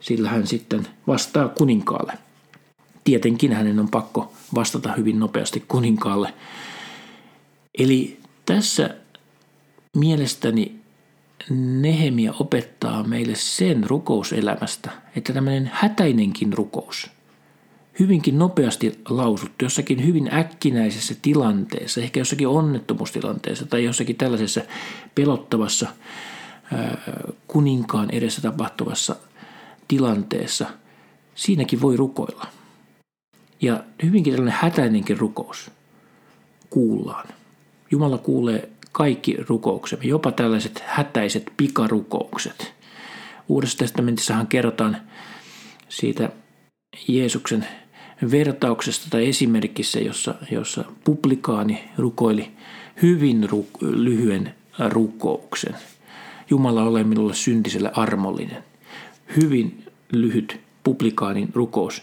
sillä 0.00 0.28
hän 0.28 0.46
sitten 0.46 0.86
vastaa 1.06 1.48
kuninkaalle. 1.48 2.12
Tietenkin 3.04 3.52
hänen 3.52 3.80
on 3.80 3.88
pakko 3.88 4.32
vastata 4.54 4.92
hyvin 4.92 5.18
nopeasti 5.18 5.64
kuninkaalle. 5.68 6.34
Eli 7.78 8.20
tässä 8.46 8.96
mielestäni 9.96 10.80
Nehemia 11.80 12.34
opettaa 12.40 13.02
meille 13.02 13.34
sen 13.34 13.84
rukouselämästä, 13.90 14.90
että 15.16 15.32
tämmöinen 15.32 15.70
hätäinenkin 15.74 16.52
rukous, 16.52 17.10
hyvinkin 17.98 18.38
nopeasti 18.38 19.00
lausuttu, 19.08 19.64
jossakin 19.64 20.06
hyvin 20.06 20.34
äkkinäisessä 20.34 21.14
tilanteessa, 21.22 22.00
ehkä 22.00 22.20
jossakin 22.20 22.48
onnettomuustilanteessa 22.48 23.66
tai 23.66 23.84
jossakin 23.84 24.16
tällaisessa 24.16 24.60
pelottavassa 25.14 25.88
kuninkaan 27.46 28.10
edessä 28.10 28.42
tapahtuvassa 28.42 29.16
tilanteessa, 29.88 30.66
siinäkin 31.34 31.80
voi 31.80 31.96
rukoilla. 31.96 32.46
Ja 33.60 33.84
hyvinkin 34.02 34.32
tällainen 34.32 34.58
hätäinenkin 34.60 35.18
rukous 35.18 35.70
kuullaan. 36.70 37.28
Jumala 37.90 38.18
kuulee 38.18 38.68
kaikki 38.92 39.36
rukouksemme, 39.48 40.04
jopa 40.04 40.32
tällaiset 40.32 40.82
hätäiset 40.86 41.52
pikarukoukset. 41.56 42.74
Uudessa 43.48 43.78
testamentissahan 43.78 44.46
kerrotaan 44.46 44.96
siitä 45.88 46.30
Jeesuksen 47.08 47.66
vertauksesta 48.30 49.06
tai 49.10 49.28
esimerkissä, 49.28 49.98
jossa, 49.98 50.34
jossa 50.50 50.84
publikaani 51.04 51.84
rukoili 51.98 52.50
hyvin 53.02 53.50
ru, 53.50 53.66
lyhyen 53.80 54.54
rukouksen. 54.88 55.74
Jumala 56.50 56.82
ole 56.82 57.04
minulle 57.04 57.34
syntiselle 57.34 57.90
armollinen. 57.94 58.64
Hyvin 59.36 59.84
lyhyt 60.12 60.60
publikaanin 60.84 61.48
rukous. 61.54 62.02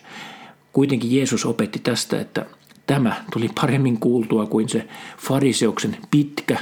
Kuitenkin 0.73 1.15
Jeesus 1.15 1.45
opetti 1.45 1.79
tästä, 1.79 2.21
että 2.21 2.45
tämä 2.87 3.23
tuli 3.33 3.49
paremmin 3.55 3.99
kuultua 3.99 4.45
kuin 4.45 4.69
se 4.69 4.87
fariseuksen 5.17 5.97
pitkä 6.11 6.57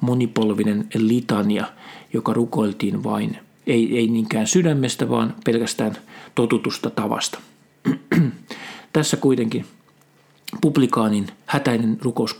monipolvinen 0.00 0.88
litania, 0.94 1.64
joka 2.12 2.32
rukoiltiin 2.32 3.04
vain, 3.04 3.38
ei, 3.66 3.98
ei 3.98 4.06
niinkään 4.06 4.46
sydämestä, 4.46 5.08
vaan 5.08 5.34
pelkästään 5.44 5.96
totutusta 6.34 6.90
tavasta. 6.90 7.38
Tässä 8.92 9.16
kuitenkin 9.16 9.66
publikaanin 10.60 11.26
hätäinen 11.46 11.98
rukous 12.02 12.36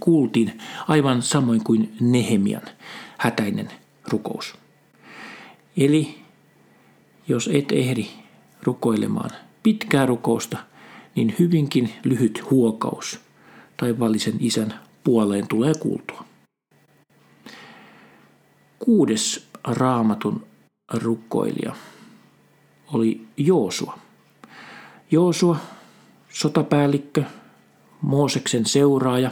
kuultiin 0.00 0.58
aivan 0.88 1.22
samoin 1.22 1.64
kuin 1.64 1.96
Nehemian 2.00 2.62
hätäinen 3.18 3.68
rukous. 4.08 4.54
Eli 5.76 6.18
jos 7.28 7.50
et 7.52 7.72
ehdi 7.72 8.06
rukoilemaan 8.62 9.30
pitkää 9.62 10.06
rukousta, 10.06 10.58
niin 11.14 11.34
hyvinkin 11.38 11.92
lyhyt 12.04 12.50
huokaus 12.50 13.20
taivallisen 13.76 14.34
isän 14.40 14.80
puoleen 15.04 15.48
tulee 15.48 15.72
kuultua. 15.80 16.24
Kuudes 18.78 19.48
raamatun 19.64 20.46
rukkoilija 20.92 21.74
oli 22.92 23.26
Joosua. 23.36 23.98
Joosua, 25.10 25.56
sotapäällikkö, 26.36 27.24
Mooseksen 28.02 28.66
seuraaja. 28.66 29.30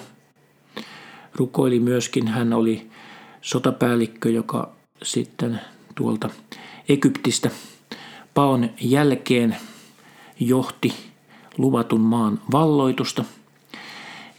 Rukoili 1.35 1.81
myöskin, 1.81 2.29
hän 2.29 2.53
oli 2.53 2.91
sotapäällikkö, 3.41 4.31
joka 4.31 4.73
sitten 5.03 5.61
tuolta 5.95 6.31
Egyptistä 6.89 7.51
paon 8.35 8.71
jälkeen 8.81 9.57
johti 10.41 10.95
luvatun 11.59 12.01
maan 12.01 12.41
valloitusta. 12.53 13.25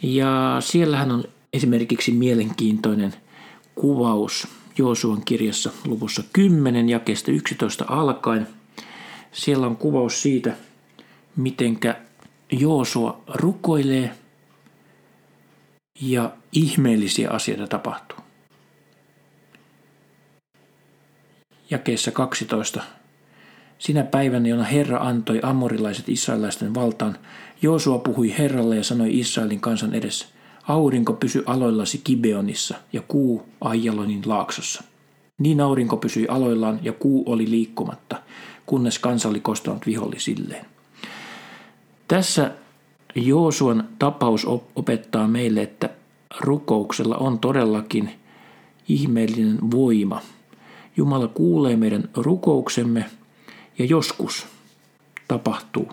Ja 0.02 0.58
siellähän 0.60 1.12
on 1.12 1.24
esimerkiksi 1.54 2.12
mielenkiintoinen 2.12 3.14
kuvaus 3.76 4.48
Joosuan 4.78 5.22
kirjassa 5.26 5.72
luvussa 5.86 6.24
10 6.34 6.90
jakeesta 6.90 7.32
11 7.32 7.86
alkaen. 7.88 8.48
Siellä 9.32 9.68
on 9.68 9.78
kuvaus 9.78 10.22
siitä, 10.22 10.54
mitenkä 11.36 12.05
Joosua 12.52 13.22
rukoilee 13.28 14.12
ja 16.02 16.32
ihmeellisiä 16.52 17.30
asioita 17.30 17.68
tapahtuu. 17.68 18.18
Jakeessa 21.70 22.12
12. 22.12 22.84
Sinä 23.80 24.04
päivänä, 24.04 24.48
jona 24.48 24.64
Herra 24.64 24.98
antoi 24.98 25.40
amorilaiset 25.44 26.10
israelaisten 26.10 26.74
valtaan, 26.74 27.18
Joosua 27.62 28.00
puhui 28.00 28.38
Herralle 28.38 28.76
ja 28.76 28.84
sanoi 28.84 29.20
Israelin 29.20 29.62
kansan 29.62 29.94
edessä, 29.94 30.26
aurinko 30.68 31.14
pysy 31.14 31.44
aloillasi 31.46 32.02
Kibeonissa 32.04 32.76
ja 32.94 33.02
kuu 33.08 33.46
Aijalonin 33.62 34.22
laaksossa. 34.26 34.84
Niin 35.40 35.62
aurinko 35.62 35.98
pysyi 35.98 36.28
aloillaan 36.28 36.80
ja 36.82 36.94
kuu 36.94 37.24
oli 37.26 37.50
liikkumatta, 37.50 38.22
kunnes 38.66 39.00
kansa 39.00 39.30
oli 39.30 39.40
kostanut 39.40 39.86
vihollisilleen. 39.86 40.75
Tässä 42.08 42.52
Joosuan 43.16 43.90
tapaus 44.00 44.48
opettaa 44.76 45.28
meille, 45.28 45.62
että 45.62 45.90
rukouksella 46.40 47.18
on 47.18 47.40
todellakin 47.40 48.10
ihmeellinen 48.88 49.72
voima. 49.72 50.22
Jumala 50.98 51.28
kuulee 51.28 51.76
meidän 51.76 52.10
rukouksemme 52.14 53.06
ja 53.78 53.86
joskus 53.86 54.48
tapahtuu 55.28 55.92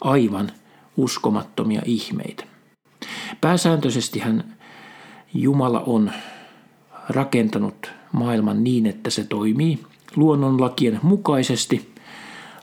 aivan 0.00 0.52
uskomattomia 0.96 1.82
ihmeitä. 1.84 2.44
Pääsääntöisesti 3.40 4.18
hän 4.18 4.54
Jumala 5.34 5.80
on 5.80 6.12
rakentanut 7.08 7.90
maailman 8.12 8.64
niin, 8.64 8.86
että 8.86 9.10
se 9.10 9.24
toimii 9.24 9.78
luonnonlakien 10.16 11.00
mukaisesti. 11.02 11.94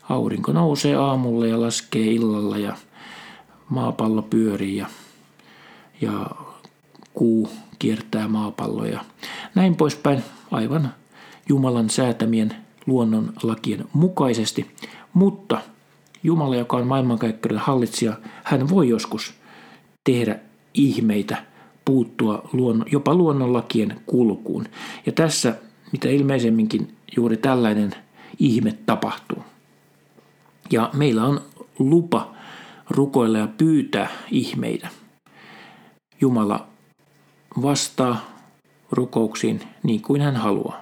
Aurinko 0.10 0.52
nousee 0.52 0.96
aamulla 0.96 1.48
ja 1.48 1.62
laskee 1.62 2.12
illalla 2.12 2.58
ja 2.58 2.76
maapallo 3.70 4.22
pyörii 4.22 4.78
ja, 4.78 4.88
ja 6.02 6.30
kuu 7.14 7.50
kiertää 7.80 8.28
maapalloa 8.28 8.88
ja 8.88 9.06
näin 9.56 9.76
poispäin 9.76 10.24
aivan 10.52 10.94
Jumalan 11.50 11.90
säätämien 11.90 12.56
luonnonlakien 12.86 13.86
mukaisesti, 13.94 14.72
mutta 15.14 15.62
Jumala, 16.24 16.56
joka 16.56 16.78
on 16.78 16.88
maailmankaikkeuden 16.88 17.60
hallitsija, 17.60 18.14
hän 18.44 18.70
voi 18.70 18.90
joskus 18.90 19.34
tehdä 20.04 20.40
ihmeitä, 20.74 21.38
puuttua 21.86 22.50
luonno, 22.54 22.86
jopa 22.92 23.16
luonnonlakien 23.16 24.02
kulkuun. 24.06 24.66
Ja 25.06 25.12
tässä 25.12 25.56
mitä 25.92 26.10
ilmeisemminkin 26.10 26.96
juuri 27.18 27.38
tällainen 27.38 27.92
ihme 28.40 28.78
tapahtuu. 28.86 29.44
Ja 30.72 30.90
meillä 30.94 31.26
on 31.26 31.42
lupa 31.80 32.34
rukoilla 32.90 33.38
ja 33.38 33.48
pyytää 33.48 34.10
ihmeitä. 34.32 34.88
Jumala 36.22 36.68
vastaa 37.62 38.26
rukouksiin 38.92 39.62
niin 39.84 40.02
kuin 40.02 40.22
hän 40.22 40.36
haluaa. 40.36 40.82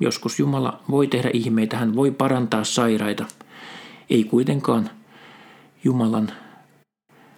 Joskus 0.00 0.38
Jumala 0.38 0.80
voi 0.90 1.06
tehdä 1.06 1.30
ihmeitä, 1.32 1.76
hän 1.76 1.96
voi 1.96 2.10
parantaa 2.10 2.64
sairaita. 2.64 3.26
Ei 4.10 4.24
kuitenkaan 4.24 4.90
Jumalan 5.84 6.32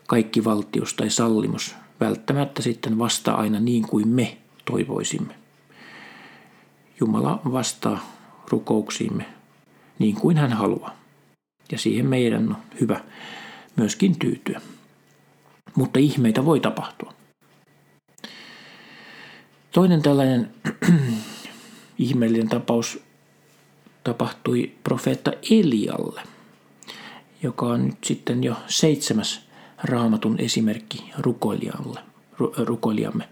kaikki 0.06 0.44
valtius 0.44 0.94
tai 0.94 1.10
sallimus 1.10 1.74
välttämättä 2.00 2.62
sitten 2.62 2.98
vastaa 2.98 3.36
aina 3.36 3.60
niin 3.60 3.82
kuin 3.88 4.08
me 4.08 4.38
toivoisimme. 4.64 5.34
Jumala 7.00 7.40
vastaa 7.52 7.98
rukouksiimme 8.50 9.26
niin 9.98 10.14
kuin 10.14 10.36
hän 10.36 10.52
haluaa. 10.52 11.05
Ja 11.72 11.78
siihen 11.78 12.06
meidän 12.06 12.48
on 12.48 12.56
hyvä 12.80 13.00
myöskin 13.76 14.18
tyytyä. 14.18 14.60
Mutta 15.74 15.98
ihmeitä 15.98 16.44
voi 16.44 16.60
tapahtua. 16.60 17.12
Toinen 19.72 20.02
tällainen 20.02 20.50
ihmeellinen 21.98 22.48
tapaus 22.48 23.02
tapahtui 24.04 24.72
profeetta 24.84 25.32
Elialle, 25.50 26.22
joka 27.42 27.66
on 27.66 27.86
nyt 27.86 28.04
sitten 28.04 28.44
jo 28.44 28.56
seitsemäs 28.66 29.46
raamatun 29.84 30.40
esimerkki 30.40 31.12
rukoilijalle, 31.18 32.00
rukoilijamme. 32.58 33.28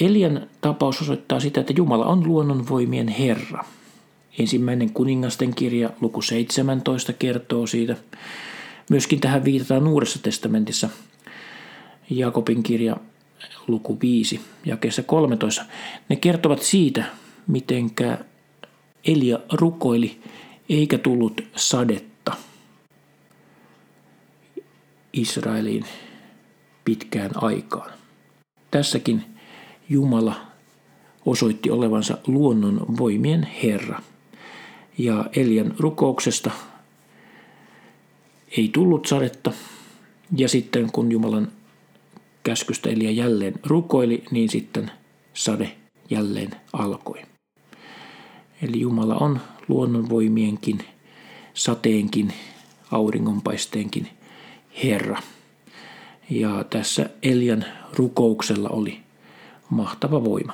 Elian 0.00 0.46
tapaus 0.60 1.02
osoittaa 1.02 1.40
sitä, 1.40 1.60
että 1.60 1.72
Jumala 1.76 2.06
on 2.06 2.26
luonnonvoimien 2.26 3.08
Herra. 3.08 3.64
Ensimmäinen 4.38 4.92
kuningasten 4.92 5.54
kirja 5.54 5.90
luku 6.00 6.22
17 6.22 7.12
kertoo 7.12 7.66
siitä. 7.66 7.96
Myöskin 8.90 9.20
tähän 9.20 9.44
viitataan 9.44 9.88
Uudessa 9.88 10.18
testamentissa. 10.22 10.88
Jakobin 12.10 12.62
kirja 12.62 12.96
luku 13.68 13.98
5, 14.02 14.40
jakeessa 14.66 15.02
13. 15.02 15.64
Ne 16.08 16.16
kertovat 16.16 16.62
siitä, 16.62 17.04
mitenkä 17.46 18.18
Elia 19.04 19.38
rukoili 19.52 20.20
eikä 20.68 20.98
tullut 20.98 21.40
sadetta 21.56 22.32
Israeliin 25.12 25.84
pitkään 26.84 27.30
aikaan. 27.34 27.90
Tässäkin 28.70 29.24
Jumala 29.88 30.40
osoitti 31.26 31.70
olevansa 31.70 32.18
luonnon 32.26 32.96
voimien 32.98 33.42
Herra. 33.62 34.00
Ja 34.98 35.24
Elian 35.36 35.74
rukouksesta 35.78 36.50
ei 38.56 38.70
tullut 38.72 39.06
sadetta. 39.06 39.52
Ja 40.36 40.48
sitten 40.48 40.92
kun 40.92 41.12
Jumalan 41.12 41.52
käskystä 42.42 42.90
Elia 42.90 43.10
jälleen 43.10 43.54
rukoili, 43.66 44.24
niin 44.30 44.48
sitten 44.48 44.90
sade 45.34 45.76
jälleen 46.10 46.50
alkoi. 46.72 47.22
Eli 48.62 48.80
Jumala 48.80 49.14
on 49.14 49.40
luonnonvoimienkin, 49.68 50.78
sateenkin, 51.54 52.32
auringonpaisteenkin 52.90 54.08
Herra. 54.84 55.18
Ja 56.30 56.64
tässä 56.64 57.10
Elian 57.22 57.64
rukouksella 57.94 58.68
oli 58.68 59.00
mahtava 59.70 60.24
voima. 60.24 60.52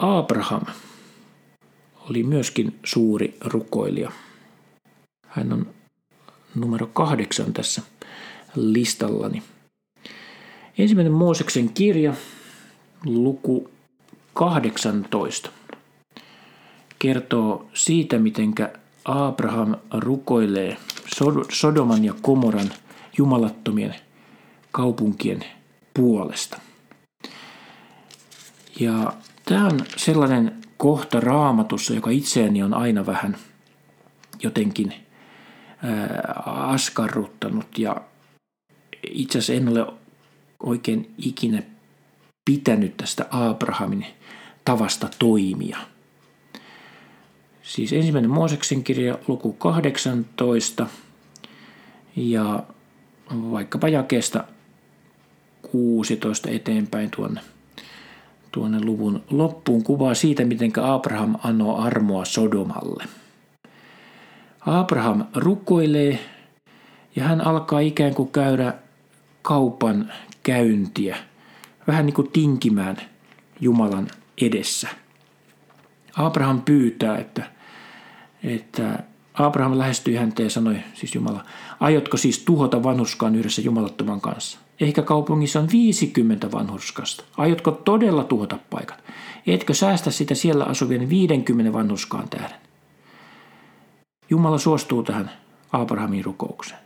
Abraham 0.00 0.62
oli 2.10 2.22
myöskin 2.22 2.78
suuri 2.84 3.36
rukoilija. 3.44 4.12
Hän 5.28 5.52
on 5.52 5.66
numero 6.54 6.86
kahdeksan 6.86 7.52
tässä 7.52 7.82
listallani. 8.54 9.42
Ensimmäinen 10.78 11.12
Mooseksen 11.12 11.68
kirja, 11.68 12.14
luku 13.04 13.70
18, 14.34 15.50
kertoo 16.98 17.66
siitä, 17.74 18.18
miten 18.18 18.54
Abraham 19.04 19.74
rukoilee 19.92 20.76
Sodoman 21.52 22.04
ja 22.04 22.14
Komoran 22.22 22.70
jumalattomien 23.18 23.94
kaupunkien 24.72 25.44
puolesta. 25.94 26.60
Ja 28.80 29.12
tämä 29.48 29.66
on 29.66 29.80
sellainen 29.96 30.60
kohta 30.76 31.20
raamatussa, 31.20 31.94
joka 31.94 32.10
itseäni 32.10 32.62
on 32.62 32.74
aina 32.74 33.06
vähän 33.06 33.36
jotenkin 34.42 34.94
askarruttanut 36.46 37.78
ja 37.78 37.96
itse 39.10 39.38
asiassa 39.38 39.52
en 39.52 39.68
ole 39.68 39.86
oikein 40.62 41.14
ikinä 41.18 41.62
pitänyt 42.50 42.96
tästä 42.96 43.26
Abrahamin 43.30 44.06
tavasta 44.64 45.08
toimia. 45.18 45.78
Siis 47.62 47.92
ensimmäinen 47.92 48.30
Mooseksen 48.30 48.84
kirja 48.84 49.18
luku 49.28 49.52
18 49.52 50.86
ja 52.16 52.62
vaikkapa 53.30 53.88
jakeesta 53.88 54.44
16 55.72 56.50
eteenpäin 56.50 57.10
tuonne, 57.10 57.40
tuonne 58.56 58.84
luvun 58.84 59.24
loppuun 59.30 59.82
kuvaa 59.82 60.14
siitä, 60.14 60.44
miten 60.44 60.72
Abraham 60.82 61.34
anoo 61.42 61.78
armoa 61.78 62.24
Sodomalle. 62.24 63.04
Abraham 64.60 65.24
rukoilee 65.34 66.18
ja 67.16 67.24
hän 67.24 67.46
alkaa 67.46 67.80
ikään 67.80 68.14
kuin 68.14 68.28
käydä 68.28 68.74
kaupan 69.42 70.12
käyntiä, 70.42 71.16
vähän 71.86 72.06
niin 72.06 72.14
kuin 72.14 72.30
tinkimään 72.30 72.96
Jumalan 73.60 74.08
edessä. 74.40 74.88
Abraham 76.16 76.62
pyytää, 76.62 77.16
että, 77.18 77.50
että 78.44 78.98
Abraham 79.34 79.78
lähestyi 79.78 80.16
häntä 80.16 80.42
ja 80.42 80.50
sanoi, 80.50 80.76
siis 80.94 81.14
Jumala, 81.14 81.44
aiotko 81.80 82.16
siis 82.16 82.38
tuhota 82.38 82.82
vanhurskaan 82.82 83.34
yhdessä 83.34 83.62
jumalattoman 83.62 84.20
kanssa? 84.20 84.65
Ehkä 84.80 85.02
kaupungissa 85.02 85.60
on 85.60 85.68
50 85.72 86.52
vanhurskasta. 86.52 87.24
Aiotko 87.36 87.70
todella 87.70 88.24
tuhota 88.24 88.58
paikat? 88.70 89.04
Etkö 89.46 89.74
säästä 89.74 90.10
sitä 90.10 90.34
siellä 90.34 90.64
asuvien 90.64 91.08
50 91.08 91.72
vanhurskaan 91.72 92.28
tähden? 92.28 92.58
Jumala 94.30 94.58
suostuu 94.58 95.02
tähän 95.02 95.30
Abrahamin 95.72 96.24
rukoukseen. 96.24 96.80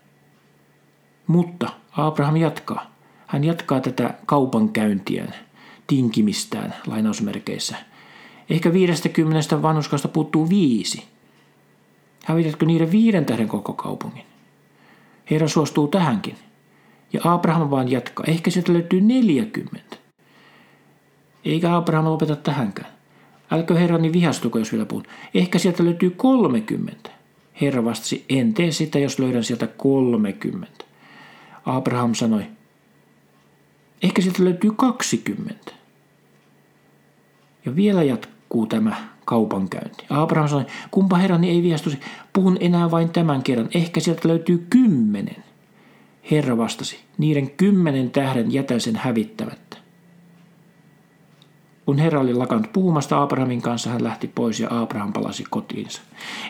Mutta 1.26 1.68
Abraham 1.92 2.37
jatkaa. 2.37 2.90
Hän 3.26 3.44
jatkaa 3.44 3.81
tätä 3.81 4.14
kaupankäyntiä, 4.26 5.33
tinkimistään 5.87 6.74
lainausmerkeissä. 6.87 7.76
Ehkä 8.50 8.72
50 8.72 9.62
vanhuskasta 9.62 10.09
puuttuu 10.09 10.48
viisi. 10.48 11.05
Hävitätkö 12.24 12.66
niiden 12.66 12.92
viiden 12.92 13.24
tähden 13.24 13.48
koko 13.48 13.72
kaupungin? 13.72 14.24
Herra 15.31 15.48
suostuu 15.48 15.88
tähänkin. 15.88 16.37
Ja 17.12 17.20
Abraham 17.25 17.70
vaan 17.70 17.90
jatkaa. 17.90 18.25
Ehkä 18.29 18.51
sieltä 18.51 18.73
löytyy 18.73 19.01
40. 19.01 19.96
Eikä 21.44 21.77
Abraham 21.77 22.05
lopeta 22.05 22.37
tähänkään. 22.37 22.92
Älkö 23.51 23.75
herrani 23.79 24.12
vihastuko, 24.12 24.59
jos 24.59 24.73
vielä 24.73 24.87
puhun. 24.87 25.05
Ehkä 25.35 25.59
sieltä 25.59 25.85
löytyy 25.85 26.11
30. 26.11 27.11
Herra 27.61 27.85
vastasi, 27.85 28.25
en 28.29 28.55
tee 28.55 28.73
sitä, 28.73 28.99
jos 28.99 29.18
löydän 29.18 29.44
sieltä 29.44 29.66
30. 29.66 30.85
Abraham 31.66 32.14
sanoi, 32.14 32.46
ehkä 34.03 34.23
sieltä 34.23 34.44
löytyy 34.44 34.70
20. 34.77 35.73
Ja 37.64 37.77
vielä 37.77 38.03
jatkuu 38.03 38.66
tämä 38.66 38.96
kaupankäynti. 39.25 40.07
Abraham 40.11 40.49
sanoi, 40.49 40.66
kumpa 40.90 41.16
herrani 41.16 41.51
ei 41.51 41.62
vihastusi, 41.62 42.01
puhun 42.33 42.57
enää 42.61 42.90
vain 42.90 43.11
tämän 43.11 43.42
kerran, 43.42 43.68
ehkä 43.75 44.01
sieltä 44.01 44.29
löytyy 44.29 44.66
kymmenen. 44.70 45.44
Herra 46.31 46.57
vastasi, 46.57 46.99
niiden 47.19 47.51
kymmenen 47.51 48.11
tähden 48.11 48.53
jätän 48.53 48.81
sen 48.81 48.97
hävittämättä. 48.97 49.77
Kun 51.87 51.99
Herra 51.99 52.21
oli 52.21 52.35
lakannut 52.35 52.73
puhumasta 52.73 53.23
Abrahamin 53.23 53.62
kanssa, 53.62 53.90
hän 53.90 54.05
lähti 54.05 54.29
pois 54.29 54.61
ja 54.61 54.69
Abraham 54.71 55.12
palasi 55.12 55.45
kotiinsa. 55.51 56.03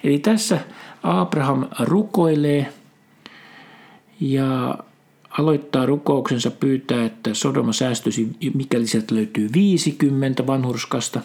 Eli 0.05 0.19
tässä 0.19 0.59
Abraham 1.03 1.64
rukoilee 1.81 2.73
ja 4.21 4.79
aloittaa 5.38 5.87
rukouksensa 5.87 6.51
pyytää, 6.51 7.05
että 7.05 7.35
Sodoma 7.35 7.73
säästyisi, 7.73 8.29
mikäli 8.55 8.87
sieltä 8.87 9.14
löytyy 9.14 9.51
50 9.55 10.47
vanhurskasta. 10.47 11.21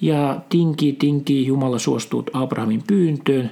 Ja 0.00 0.40
tinkii, 0.48 0.92
tinkii, 0.92 1.46
Jumala 1.46 1.78
suostuu 1.78 2.24
Abrahamin 2.32 2.82
pyyntöön 2.86 3.50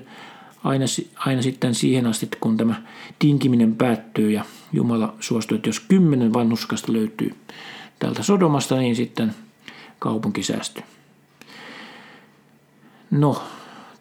aina, 0.66 0.84
aina 1.16 1.42
sitten 1.42 1.74
siihen 1.74 2.06
asti, 2.06 2.28
kun 2.40 2.56
tämä 2.56 2.82
tinkiminen 3.18 3.76
päättyy 3.76 4.30
ja 4.30 4.44
Jumala 4.72 5.14
suostuu, 5.20 5.56
että 5.56 5.68
jos 5.68 5.80
kymmenen 5.80 6.32
vanhuskasta 6.32 6.92
löytyy 6.92 7.34
täältä 7.98 8.22
Sodomasta, 8.22 8.76
niin 8.76 8.96
sitten 8.96 9.34
kaupunki 9.98 10.42
säästyy. 10.42 10.82
No, 13.10 13.42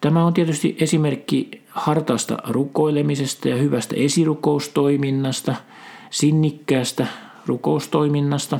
tämä 0.02 0.26
on 0.26 0.34
tietysti 0.34 0.78
esimerkki 0.80 1.62
hartaasta 1.70 2.38
rukoilemisesta 2.48 3.50
ja 3.50 3.56
hyvästä 3.56 3.96
esirukoustoiminnasta, 3.98 5.56
sinnikkäästä 6.10 7.08
rukoustoiminnasta 7.46 8.60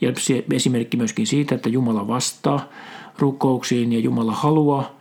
ja 0.00 0.12
esimerkki 0.52 0.96
myöskin 0.96 1.26
siitä, 1.26 1.54
että 1.54 1.68
Jumala 1.68 2.08
vastaa 2.08 2.68
rukouksiin 3.18 3.92
ja 3.92 3.98
Jumala 3.98 4.32
haluaa 4.32 5.00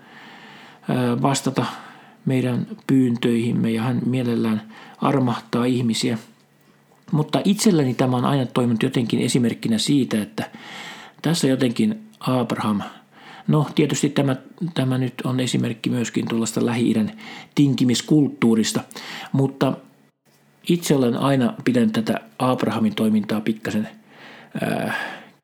vastata 1.21 1.65
meidän 2.25 2.67
pyyntöihimme 2.87 3.71
ja 3.71 3.81
hän 3.81 4.01
mielellään 4.05 4.61
armahtaa 5.01 5.65
ihmisiä. 5.65 6.17
Mutta 7.11 7.41
itselleni 7.45 7.93
tämä 7.93 8.17
on 8.17 8.25
aina 8.25 8.45
toiminut 8.45 8.83
jotenkin 8.83 9.19
esimerkkinä 9.19 9.77
siitä, 9.77 10.21
että 10.21 10.51
tässä 11.21 11.47
jotenkin 11.47 11.99
Abraham, 12.19 12.81
no 13.47 13.67
tietysti 13.75 14.09
tämä, 14.09 14.35
tämä 14.73 14.97
nyt 14.97 15.13
on 15.23 15.39
esimerkki 15.39 15.89
myöskin 15.89 16.27
tuollaista 16.27 16.65
Lähi-idän 16.65 17.11
tinkimiskulttuurista, 17.55 18.83
mutta 19.31 19.73
itse 20.69 20.95
olen 20.95 21.17
aina 21.17 21.53
pitänyt 21.63 21.91
tätä 21.91 22.19
Abrahamin 22.39 22.95
toimintaa 22.95 23.41
pikkasen 23.41 23.89
äh, 24.63 24.97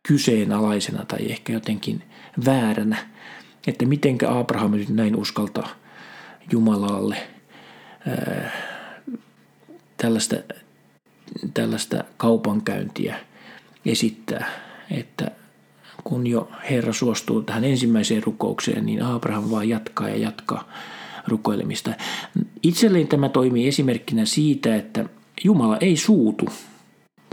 kyseenalaisena 0.07 1.05
tai 1.05 1.31
ehkä 1.31 1.53
jotenkin 1.53 2.03
vääränä, 2.45 2.97
että 3.67 3.85
mitenkä 3.85 4.37
Abraham 4.39 4.71
nyt 4.71 4.89
näin 4.89 5.15
uskaltaa 5.15 5.84
Jumalalle 6.51 7.17
tällaista, 9.97 10.35
tällaista 11.53 12.03
kaupankäyntiä 12.17 13.19
esittää, 13.85 14.47
että 14.91 15.31
kun 16.03 16.27
jo 16.27 16.51
Herra 16.69 16.93
suostuu 16.93 17.41
tähän 17.41 17.63
ensimmäiseen 17.63 18.23
rukoukseen, 18.23 18.85
niin 18.85 19.03
Abraham 19.03 19.51
vaan 19.51 19.69
jatkaa 19.69 20.09
ja 20.09 20.17
jatkaa 20.17 20.69
rukoilemista. 21.27 21.93
Itselleni 22.63 23.05
tämä 23.05 23.29
toimii 23.29 23.67
esimerkkinä 23.67 24.25
siitä, 24.25 24.75
että 24.75 25.05
Jumala 25.43 25.77
ei 25.77 25.97
suutu, 25.97 26.45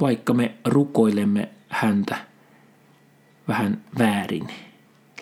vaikka 0.00 0.34
me 0.34 0.54
rukoilemme 0.64 1.48
häntä 1.68 2.16
vähän 3.48 3.80
väärin, 3.98 4.48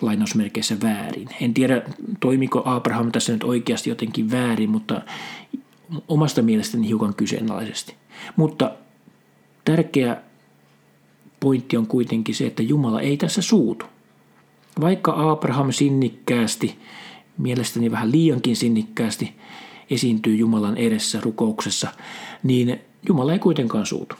lainausmerkeissä 0.01 0.77
väärin. 0.83 1.29
En 1.41 1.53
tiedä, 1.53 1.81
toimiko 2.19 2.61
Abraham 2.65 3.11
tässä 3.11 3.33
nyt 3.33 3.43
oikeasti 3.43 3.89
jotenkin 3.89 4.31
väärin, 4.31 4.69
mutta 4.69 5.01
omasta 6.07 6.41
mielestäni 6.41 6.87
hiukan 6.87 7.15
kyseenalaisesti. 7.15 7.95
Mutta 8.35 8.71
tärkeä 9.65 10.17
pointti 11.39 11.77
on 11.77 11.87
kuitenkin 11.87 12.35
se, 12.35 12.47
että 12.47 12.63
Jumala 12.63 13.01
ei 13.01 13.17
tässä 13.17 13.41
suutu. 13.41 13.85
Vaikka 14.81 15.31
Abraham 15.31 15.71
sinnikkäästi, 15.71 16.77
mielestäni 17.37 17.91
vähän 17.91 18.11
liiankin 18.11 18.55
sinnikkäästi, 18.55 19.33
esiintyy 19.89 20.35
Jumalan 20.35 20.77
edessä 20.77 21.19
rukouksessa, 21.21 21.87
niin 22.43 22.81
Jumala 23.07 23.33
ei 23.33 23.39
kuitenkaan 23.39 23.85
suutu, 23.85 24.15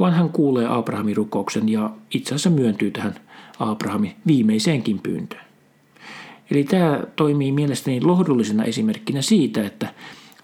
vaan 0.00 0.12
hän 0.12 0.28
kuulee 0.28 0.66
Abrahamin 0.68 1.16
rukouksen 1.16 1.68
ja 1.68 1.90
itse 2.14 2.28
asiassa 2.28 2.50
myöntyy 2.50 2.90
tähän 2.90 3.14
Abrahamin 3.58 4.14
viimeiseenkin 4.26 4.98
pyyntöön. 4.98 5.44
Eli 6.50 6.64
tämä 6.64 7.00
toimii 7.16 7.52
mielestäni 7.52 8.00
lohdullisena 8.00 8.64
esimerkkinä 8.64 9.22
siitä, 9.22 9.66
että 9.66 9.94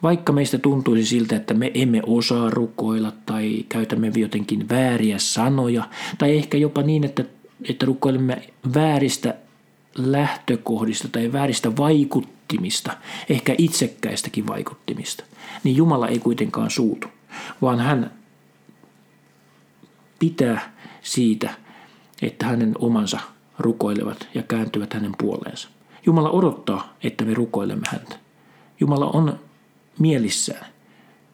vaikka 0.03 0.33
meistä 0.33 0.59
tuntuisi 0.59 1.07
siltä, 1.07 1.37
että 1.37 1.55
me 1.55 1.71
emme 1.75 2.03
osaa 2.07 2.51
rukoilla 2.51 3.13
tai 3.27 3.65
käytämme 3.69 4.13
jotenkin 4.17 4.69
vääriä 4.69 5.19
sanoja, 5.19 5.89
tai 6.19 6.37
ehkä 6.37 6.59
jopa 6.59 6.83
niin, 6.83 7.05
että, 7.05 7.25
että 7.69 7.87
rukoilemme 7.87 8.43
vääristä 8.75 9.35
lähtökohdista 9.95 11.09
tai 11.09 11.33
vääristä 11.33 11.77
vaikuttimista, 11.77 12.97
ehkä 13.29 13.55
itsekkäistäkin 13.59 14.47
vaikuttimista, 14.47 15.25
niin 15.65 15.77
Jumala 15.77 16.09
ei 16.09 16.19
kuitenkaan 16.19 16.71
suutu, 16.71 17.09
vaan 17.63 17.79
hän 17.79 18.11
pitää 20.19 20.75
siitä, 21.03 21.55
että 22.27 22.47
hänen 22.47 22.75
omansa 22.79 23.21
rukoilevat 23.59 24.29
ja 24.35 24.43
kääntyvät 24.43 24.95
hänen 24.95 25.13
puoleensa. 25.19 25.69
Jumala 26.07 26.31
odottaa, 26.31 26.95
että 27.03 27.25
me 27.25 27.35
rukoilemme 27.35 27.87
häntä. 27.91 28.17
Jumala 28.81 29.07
on 29.07 29.41
mielissään 29.99 30.67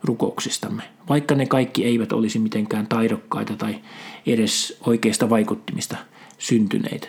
rukouksistamme, 0.04 0.82
vaikka 1.08 1.34
ne 1.34 1.46
kaikki 1.46 1.84
eivät 1.84 2.12
olisi 2.12 2.38
mitenkään 2.38 2.86
taidokkaita 2.86 3.56
tai 3.56 3.80
edes 4.26 4.78
oikeista 4.86 5.30
vaikuttimista 5.30 5.96
syntyneitä. 6.38 7.08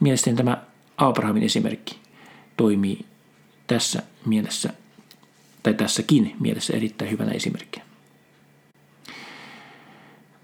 Mielestäni 0.00 0.36
tämä 0.36 0.62
Abrahamin 0.96 1.42
esimerkki 1.42 1.98
toimii 2.56 3.04
tässä 3.66 4.02
mielessä, 4.26 4.72
tai 5.62 5.74
tässäkin 5.74 6.36
mielessä 6.40 6.72
erittäin 6.72 7.10
hyvänä 7.10 7.30
esimerkkinä. 7.32 7.86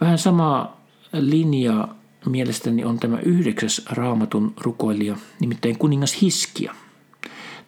Vähän 0.00 0.18
samaa 0.18 0.80
linjaa 1.12 2.01
mielestäni 2.26 2.85
on 2.85 2.98
tämä 2.98 3.18
yhdeksäs 3.18 3.82
raamatun 3.90 4.54
rukoilija, 4.61 5.16
nimittäin 5.40 5.78
kuningas 5.78 6.22
Hiskia. 6.22 6.74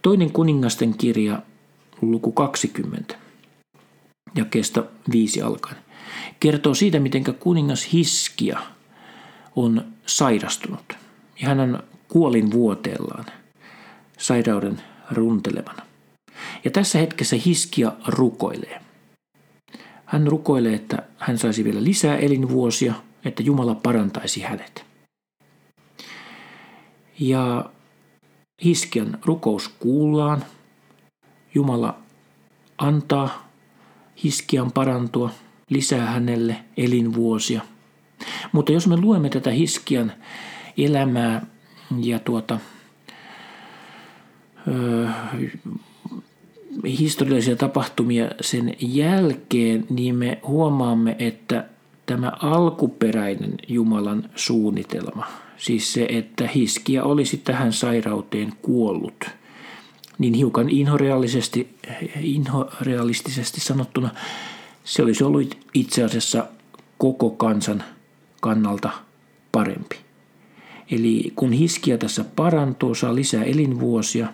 Toinen 0.02 0.32
kuningasten 0.32 0.94
kirja 0.94 1.42
luku 2.02 2.32
20 2.32 3.16
ja 4.34 4.44
kesto 4.44 4.86
5 5.12 5.42
alkaen. 5.42 5.76
Kertoo 6.40 6.74
siitä, 6.74 7.00
miten 7.00 7.24
kuningas 7.40 7.92
Hiskia 7.92 8.58
on 9.56 9.84
sairastunut. 10.06 10.92
Ja 11.40 11.48
hän 11.48 11.60
on 11.60 11.82
kuolin 12.08 12.50
vuoteellaan 12.50 13.24
sairauden 14.18 14.82
runtelevana. 15.10 15.82
Ja 16.64 16.70
tässä 16.70 16.98
hetkessä 16.98 17.36
Hiskia 17.46 17.92
rukoilee. 18.06 18.80
Hän 20.04 20.26
rukoilee, 20.26 20.74
että 20.74 21.02
hän 21.18 21.38
saisi 21.38 21.64
vielä 21.64 21.84
lisää 21.84 22.16
elinvuosia, 22.16 22.94
että 23.24 23.42
Jumala 23.42 23.74
parantaisi 23.74 24.40
hänet. 24.40 24.84
Ja 27.20 27.70
Hiskian 28.64 29.18
rukous 29.24 29.68
kuullaan. 29.68 30.44
Jumala 31.54 31.98
antaa 32.78 33.48
Hiskian 34.24 34.72
parantua, 34.72 35.30
lisää 35.70 36.06
hänelle 36.06 36.56
elinvuosia. 36.76 37.62
Mutta 38.52 38.72
jos 38.72 38.86
me 38.86 38.96
luemme 38.96 39.28
tätä 39.28 39.50
Hiskian 39.50 40.12
elämää 40.78 41.46
ja 42.00 42.18
tuota, 42.18 42.58
ö, 44.68 45.08
historiallisia 46.84 47.56
tapahtumia 47.56 48.30
sen 48.40 48.74
jälkeen, 48.80 49.86
niin 49.90 50.16
me 50.16 50.38
huomaamme, 50.46 51.16
että 51.18 51.68
tämä 52.06 52.32
alkuperäinen 52.42 53.54
Jumalan 53.68 54.30
suunnitelma, 54.36 55.26
siis 55.56 55.92
se, 55.92 56.06
että 56.10 56.48
Hiskia 56.48 57.04
olisi 57.04 57.36
tähän 57.36 57.72
sairauteen 57.72 58.52
kuollut, 58.62 59.24
niin 60.18 60.34
hiukan 60.34 60.70
inhorealistisesti, 60.70 63.60
sanottuna 63.60 64.10
se 64.84 65.02
olisi 65.02 65.24
ollut 65.24 65.58
itse 65.74 66.04
asiassa 66.04 66.46
koko 66.98 67.30
kansan 67.30 67.84
kannalta 68.40 68.90
parempi. 69.52 69.96
Eli 70.90 71.32
kun 71.36 71.52
Hiskia 71.52 71.98
tässä 71.98 72.24
parantuu, 72.36 72.94
saa 72.94 73.14
lisää 73.14 73.44
elinvuosia, 73.44 74.28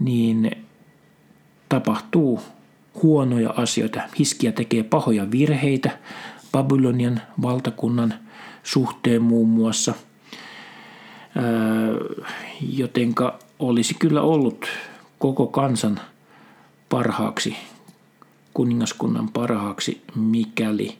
niin 0.00 0.50
tapahtuu 1.68 2.40
huonoja 3.02 3.54
asioita. 3.56 4.00
Hiskia 4.18 4.52
tekee 4.52 4.82
pahoja 4.82 5.30
virheitä 5.30 5.98
Babylonian 6.54 7.20
valtakunnan 7.42 8.14
suhteen 8.62 9.22
muun 9.22 9.48
muassa, 9.48 9.94
jotenka 12.72 13.38
olisi 13.58 13.94
kyllä 13.94 14.22
ollut 14.22 14.66
koko 15.18 15.46
kansan 15.46 16.00
parhaaksi, 16.88 17.56
kuningaskunnan 18.54 19.28
parhaaksi, 19.28 20.02
mikäli 20.14 20.96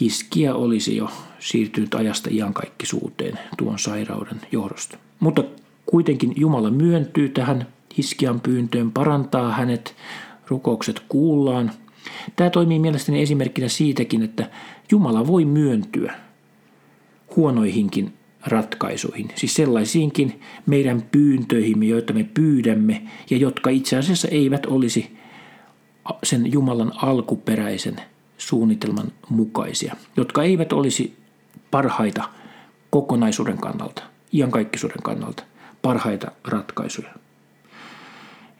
Hiskia 0.00 0.54
olisi 0.54 0.96
jo 0.96 1.10
siirtynyt 1.38 1.94
ajasta 1.94 2.30
iankaikkisuuteen 2.32 3.38
tuon 3.58 3.78
sairauden 3.78 4.40
johdosta. 4.52 4.98
Mutta 5.20 5.44
kuitenkin 5.86 6.32
Jumala 6.36 6.70
myöntyy 6.70 7.28
tähän 7.28 7.66
Hiskian 7.96 8.40
pyyntöön, 8.40 8.92
parantaa 8.92 9.52
hänet, 9.52 9.96
rukoukset 10.48 11.02
kuullaan. 11.08 11.72
Tämä 12.36 12.50
toimii 12.50 12.78
mielestäni 12.78 13.22
esimerkkinä 13.22 13.68
siitäkin, 13.68 14.22
että 14.22 14.50
Jumala 14.90 15.26
voi 15.26 15.44
myöntyä 15.44 16.14
huonoihinkin 17.36 18.12
ratkaisuihin, 18.46 19.30
siis 19.34 19.54
sellaisiinkin 19.54 20.40
meidän 20.66 21.02
pyyntöihimme, 21.12 21.86
joita 21.86 22.12
me 22.12 22.24
pyydämme 22.34 23.02
ja 23.30 23.36
jotka 23.36 23.70
itse 23.70 23.96
asiassa 23.96 24.28
eivät 24.28 24.66
olisi 24.66 25.16
sen 26.22 26.52
Jumalan 26.52 26.92
alkuperäisen 26.96 27.96
suunnitelman 28.38 29.12
mukaisia, 29.28 29.96
jotka 30.16 30.42
eivät 30.42 30.72
olisi 30.72 31.16
parhaita 31.70 32.28
kokonaisuuden 32.90 33.58
kannalta, 33.58 34.02
iankaikkisuuden 34.34 35.02
kannalta, 35.02 35.42
parhaita 35.82 36.30
ratkaisuja. 36.44 37.10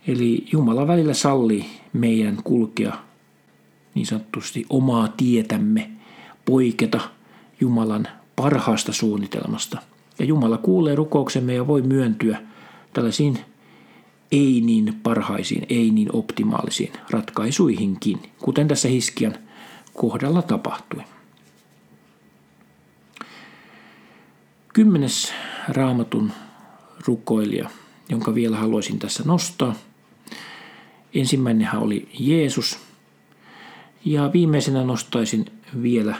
Eli 0.06 0.44
Jumala 0.52 0.86
välillä 0.86 1.14
sallii 1.14 1.66
meidän 1.92 2.36
kulkea 2.44 3.09
niin 3.94 4.06
sanotusti 4.06 4.66
omaa 4.70 5.08
tietämme, 5.08 5.90
poiketa 6.44 7.00
Jumalan 7.60 8.08
parhaasta 8.36 8.92
suunnitelmasta. 8.92 9.78
Ja 10.18 10.24
Jumala 10.24 10.58
kuulee 10.58 10.94
rukouksemme 10.94 11.54
ja 11.54 11.66
voi 11.66 11.82
myöntyä 11.82 12.42
tällaisiin 12.92 13.38
ei 14.32 14.60
niin 14.60 15.00
parhaisiin, 15.02 15.66
ei 15.68 15.90
niin 15.90 16.08
optimaalisiin 16.12 16.92
ratkaisuihinkin, 17.10 18.18
kuten 18.38 18.68
tässä 18.68 18.88
Hiskian 18.88 19.34
kohdalla 19.94 20.42
tapahtui. 20.42 21.02
Kymmenes 24.72 25.32
raamatun 25.68 26.32
rukoilija, 27.06 27.70
jonka 28.08 28.34
vielä 28.34 28.56
haluaisin 28.56 28.98
tässä 28.98 29.22
nostaa– 29.26 29.74
Ensimmäinenhän 31.14 31.82
oli 31.82 32.08
Jeesus. 32.18 32.78
Ja 34.04 34.30
viimeisenä 34.32 34.84
nostaisin 34.84 35.46
vielä 35.82 36.14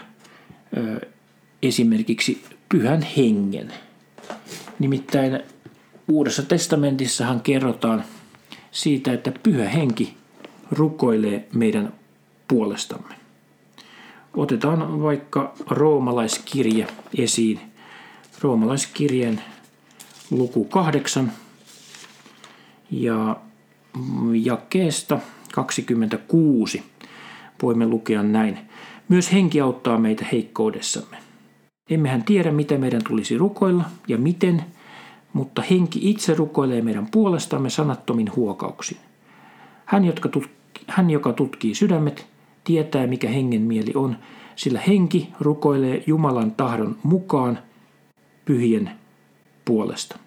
ö, 0.77 1.09
esimerkiksi 1.63 2.45
pyhän 2.69 3.03
hengen. 3.03 3.73
Nimittäin 4.79 5.41
Uudessa 6.11 6.43
testamentissahan 6.43 7.41
kerrotaan 7.41 8.05
siitä, 8.71 9.13
että 9.13 9.33
pyhä 9.43 9.69
henki 9.69 10.17
rukoilee 10.71 11.49
meidän 11.55 11.93
puolestamme. 12.49 13.15
Otetaan 14.35 15.03
vaikka 15.03 15.55
roomalaiskirje 15.67 16.87
esiin. 17.19 17.61
Roomalaiskirjeen 18.41 19.43
luku 20.31 20.65
kahdeksan 20.65 21.33
ja 22.91 23.37
jakeesta 24.35 25.19
26 25.55 26.83
voimme 27.63 27.87
lukea 27.87 28.23
näin. 28.23 28.59
Myös 29.09 29.33
henki 29.33 29.61
auttaa 29.61 29.99
meitä 29.99 30.27
heikkoudessamme. 30.33 31.17
Emmehän 31.91 32.25
tiedä, 32.25 32.53
mitä 32.53 32.79
meidän 32.79 33.05
tulisi 33.09 33.39
rukoilla 33.39 33.85
ja 34.09 34.19
miten, 34.19 34.65
mutta 35.33 35.63
henki 35.71 36.11
itse 36.11 36.35
rukoilee 36.35 36.83
meidän 36.83 37.07
puolestamme 37.11 37.71
sanattomin 37.71 38.37
huokauksin. 38.37 38.99
Hän, 39.85 40.05
jotka 40.05 40.29
tutki, 40.29 40.85
hän, 40.87 41.11
joka 41.11 41.33
tutkii 41.33 41.75
sydämet, 41.75 42.27
tietää, 42.65 43.07
mikä 43.07 43.29
hengen 43.29 43.63
mieli 43.63 43.93
on, 43.95 44.17
sillä 44.57 44.81
henki 44.87 45.29
rukoilee 45.41 46.05
Jumalan 46.07 46.51
tahdon 46.53 46.97
mukaan 47.03 47.59
pyhien 48.45 48.91
puolesta. 49.65 50.19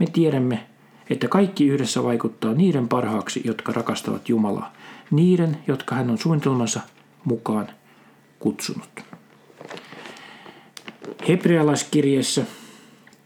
Me 0.00 0.06
tiedämme, 0.12 0.66
että 1.10 1.28
kaikki 1.28 1.66
yhdessä 1.66 2.02
vaikuttaa 2.02 2.54
niiden 2.54 2.88
parhaaksi, 2.88 3.40
jotka 3.44 3.72
rakastavat 3.72 4.28
Jumalaa, 4.28 4.72
niiden, 5.10 5.58
jotka 5.66 5.94
hän 5.94 6.10
on 6.10 6.18
suunnitelmansa 6.18 6.80
mukaan 7.24 7.68
kutsunut. 8.38 9.00
Hebrealaiskirjeessä 11.28 12.44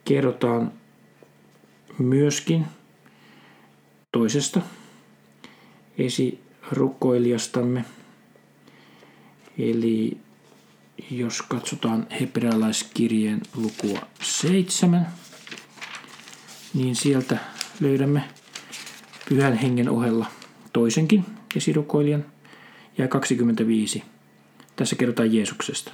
kerrotaan 0.04 0.72
myöskin 1.98 2.66
toisesta 4.12 4.60
esirukoilijastamme. 5.98 7.84
Eli 9.58 10.18
jos 11.10 11.42
katsotaan 11.42 12.06
hebrealaiskirjeen 12.20 13.40
lukua 13.56 13.98
7, 14.22 15.06
niin 16.74 16.96
sieltä 16.96 17.38
löydämme 17.80 18.24
pyhän 19.28 19.54
hengen 19.54 19.90
ohella 19.90 20.26
toisenkin 20.72 21.24
esirukoilijan 21.56 22.24
ja 22.98 23.08
25. 23.08 24.02
Tässä 24.76 24.96
kerrotaan 24.96 25.34
Jeesuksesta. 25.34 25.92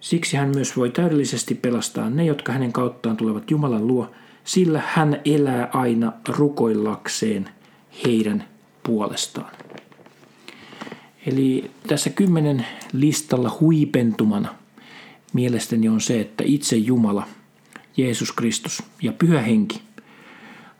Siksi 0.00 0.36
hän 0.36 0.48
myös 0.48 0.76
voi 0.76 0.90
täydellisesti 0.90 1.54
pelastaa 1.54 2.10
ne, 2.10 2.24
jotka 2.24 2.52
hänen 2.52 2.72
kauttaan 2.72 3.16
tulevat 3.16 3.50
Jumalan 3.50 3.86
luo, 3.86 4.10
sillä 4.44 4.82
hän 4.86 5.20
elää 5.24 5.68
aina 5.72 6.12
rukoillakseen 6.28 7.48
heidän 8.06 8.44
puolestaan. 8.82 9.52
Eli 11.26 11.70
tässä 11.86 12.10
kymmenen 12.10 12.66
listalla 12.92 13.56
huipentumana 13.60 14.54
mielestäni 15.32 15.88
on 15.88 16.00
se, 16.00 16.20
että 16.20 16.44
itse 16.46 16.76
Jumala– 16.76 17.26
Jeesus 17.96 18.32
Kristus 18.32 18.82
ja 19.02 19.12
Pyhä 19.12 19.40
Henki 19.40 19.82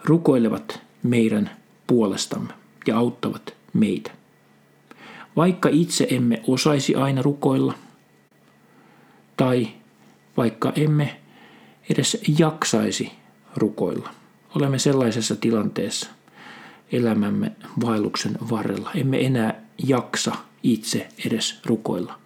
rukoilevat 0.04 0.80
meidän 1.02 1.50
puolestamme 1.90 2.52
ja 2.86 2.98
auttavat 2.98 3.54
meitä. 3.72 4.10
Vaikka 5.36 5.68
itse 5.72 6.06
emme 6.10 6.42
osaisi 6.46 6.94
aina 6.94 7.22
rukoilla, 7.22 7.74
tai 9.36 9.68
vaikka 10.36 10.72
emme 10.76 11.20
edes 11.90 12.22
jaksaisi 12.38 13.12
rukoilla, 13.56 14.10
olemme 14.54 14.78
sellaisessa 14.78 15.36
tilanteessa 15.36 16.10
elämämme 16.92 17.52
vaelluksen 17.86 18.38
varrella, 18.50 18.90
emme 18.94 19.26
enää 19.26 19.62
jaksa 19.86 20.34
itse 20.62 21.08
edes 21.26 21.60
rukoilla, 21.66 22.18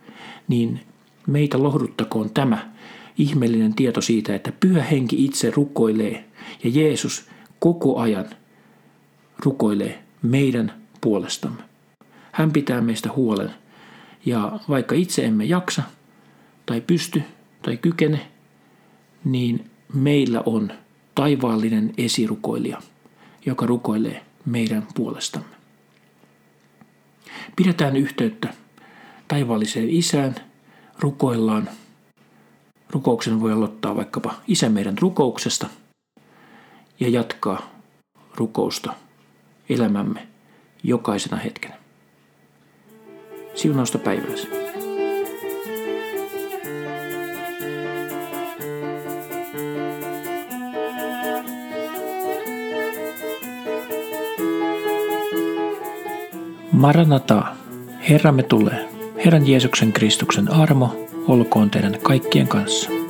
niin 0.49 0.81
meitä 1.27 1.63
lohduttakoon 1.63 2.31
tämä, 2.31 2.73
ihmeellinen 3.19 3.75
tieto 3.75 4.01
siitä, 4.01 4.35
että 4.35 4.53
pyhä 4.53 4.83
henki 4.83 5.25
itse 5.25 5.51
rukoilee 5.51 6.25
ja 6.65 6.71
Jeesus 6.71 7.25
koko 7.59 7.99
ajan 7.99 8.27
rukoilee 9.45 10.05
meidän 10.23 10.83
puolestamme. 11.01 11.63
Hän 12.33 12.53
pitää 12.53 12.81
meistä 12.81 13.11
huolen. 13.17 13.55
Ja 14.27 14.59
vaikka 14.69 14.95
itse 14.95 15.25
emme 15.25 15.45
jaksa 15.45 15.83
tai 16.67 16.81
pysty 16.81 17.23
tai 17.63 17.77
kykene, 17.77 18.31
niin 19.25 19.71
meillä 19.95 20.43
on 20.47 20.73
taivaallinen 21.15 21.95
esirukoilija, 21.99 22.83
joka 23.47 23.67
rukoilee 23.67 24.25
meidän 24.47 24.87
puolestamme. 24.95 25.55
Pidetään 27.57 27.97
yhteyttä 27.97 28.55
taivaalliseen 29.29 29.91
isään, 29.91 30.35
rukoillaan. 30.99 31.69
Rukouksen 32.91 33.41
voi 33.41 33.53
aloittaa 33.53 33.97
vaikkapa 33.97 34.35
isä 34.49 34.69
meidän 34.69 34.99
rukouksesta 34.99 35.67
ja 37.01 37.09
jatkaa 37.09 37.71
rukousta 38.35 38.95
elämämme 39.69 40.27
jokaisena 40.83 41.37
hetkenä. 41.37 41.75
Siunausta 43.55 43.99
päivääsi. 43.99 44.49
Maranata, 56.73 57.43
Herramme 58.09 58.43
tulee. 58.43 58.89
Herran 59.25 59.49
Jeesuksen 59.49 59.93
Kristuksen 59.93 60.53
armo 60.53 61.09
olkoon 61.29 61.71
teidän 61.71 61.99
kaikkien 62.03 62.49
kanssa. 62.49 63.04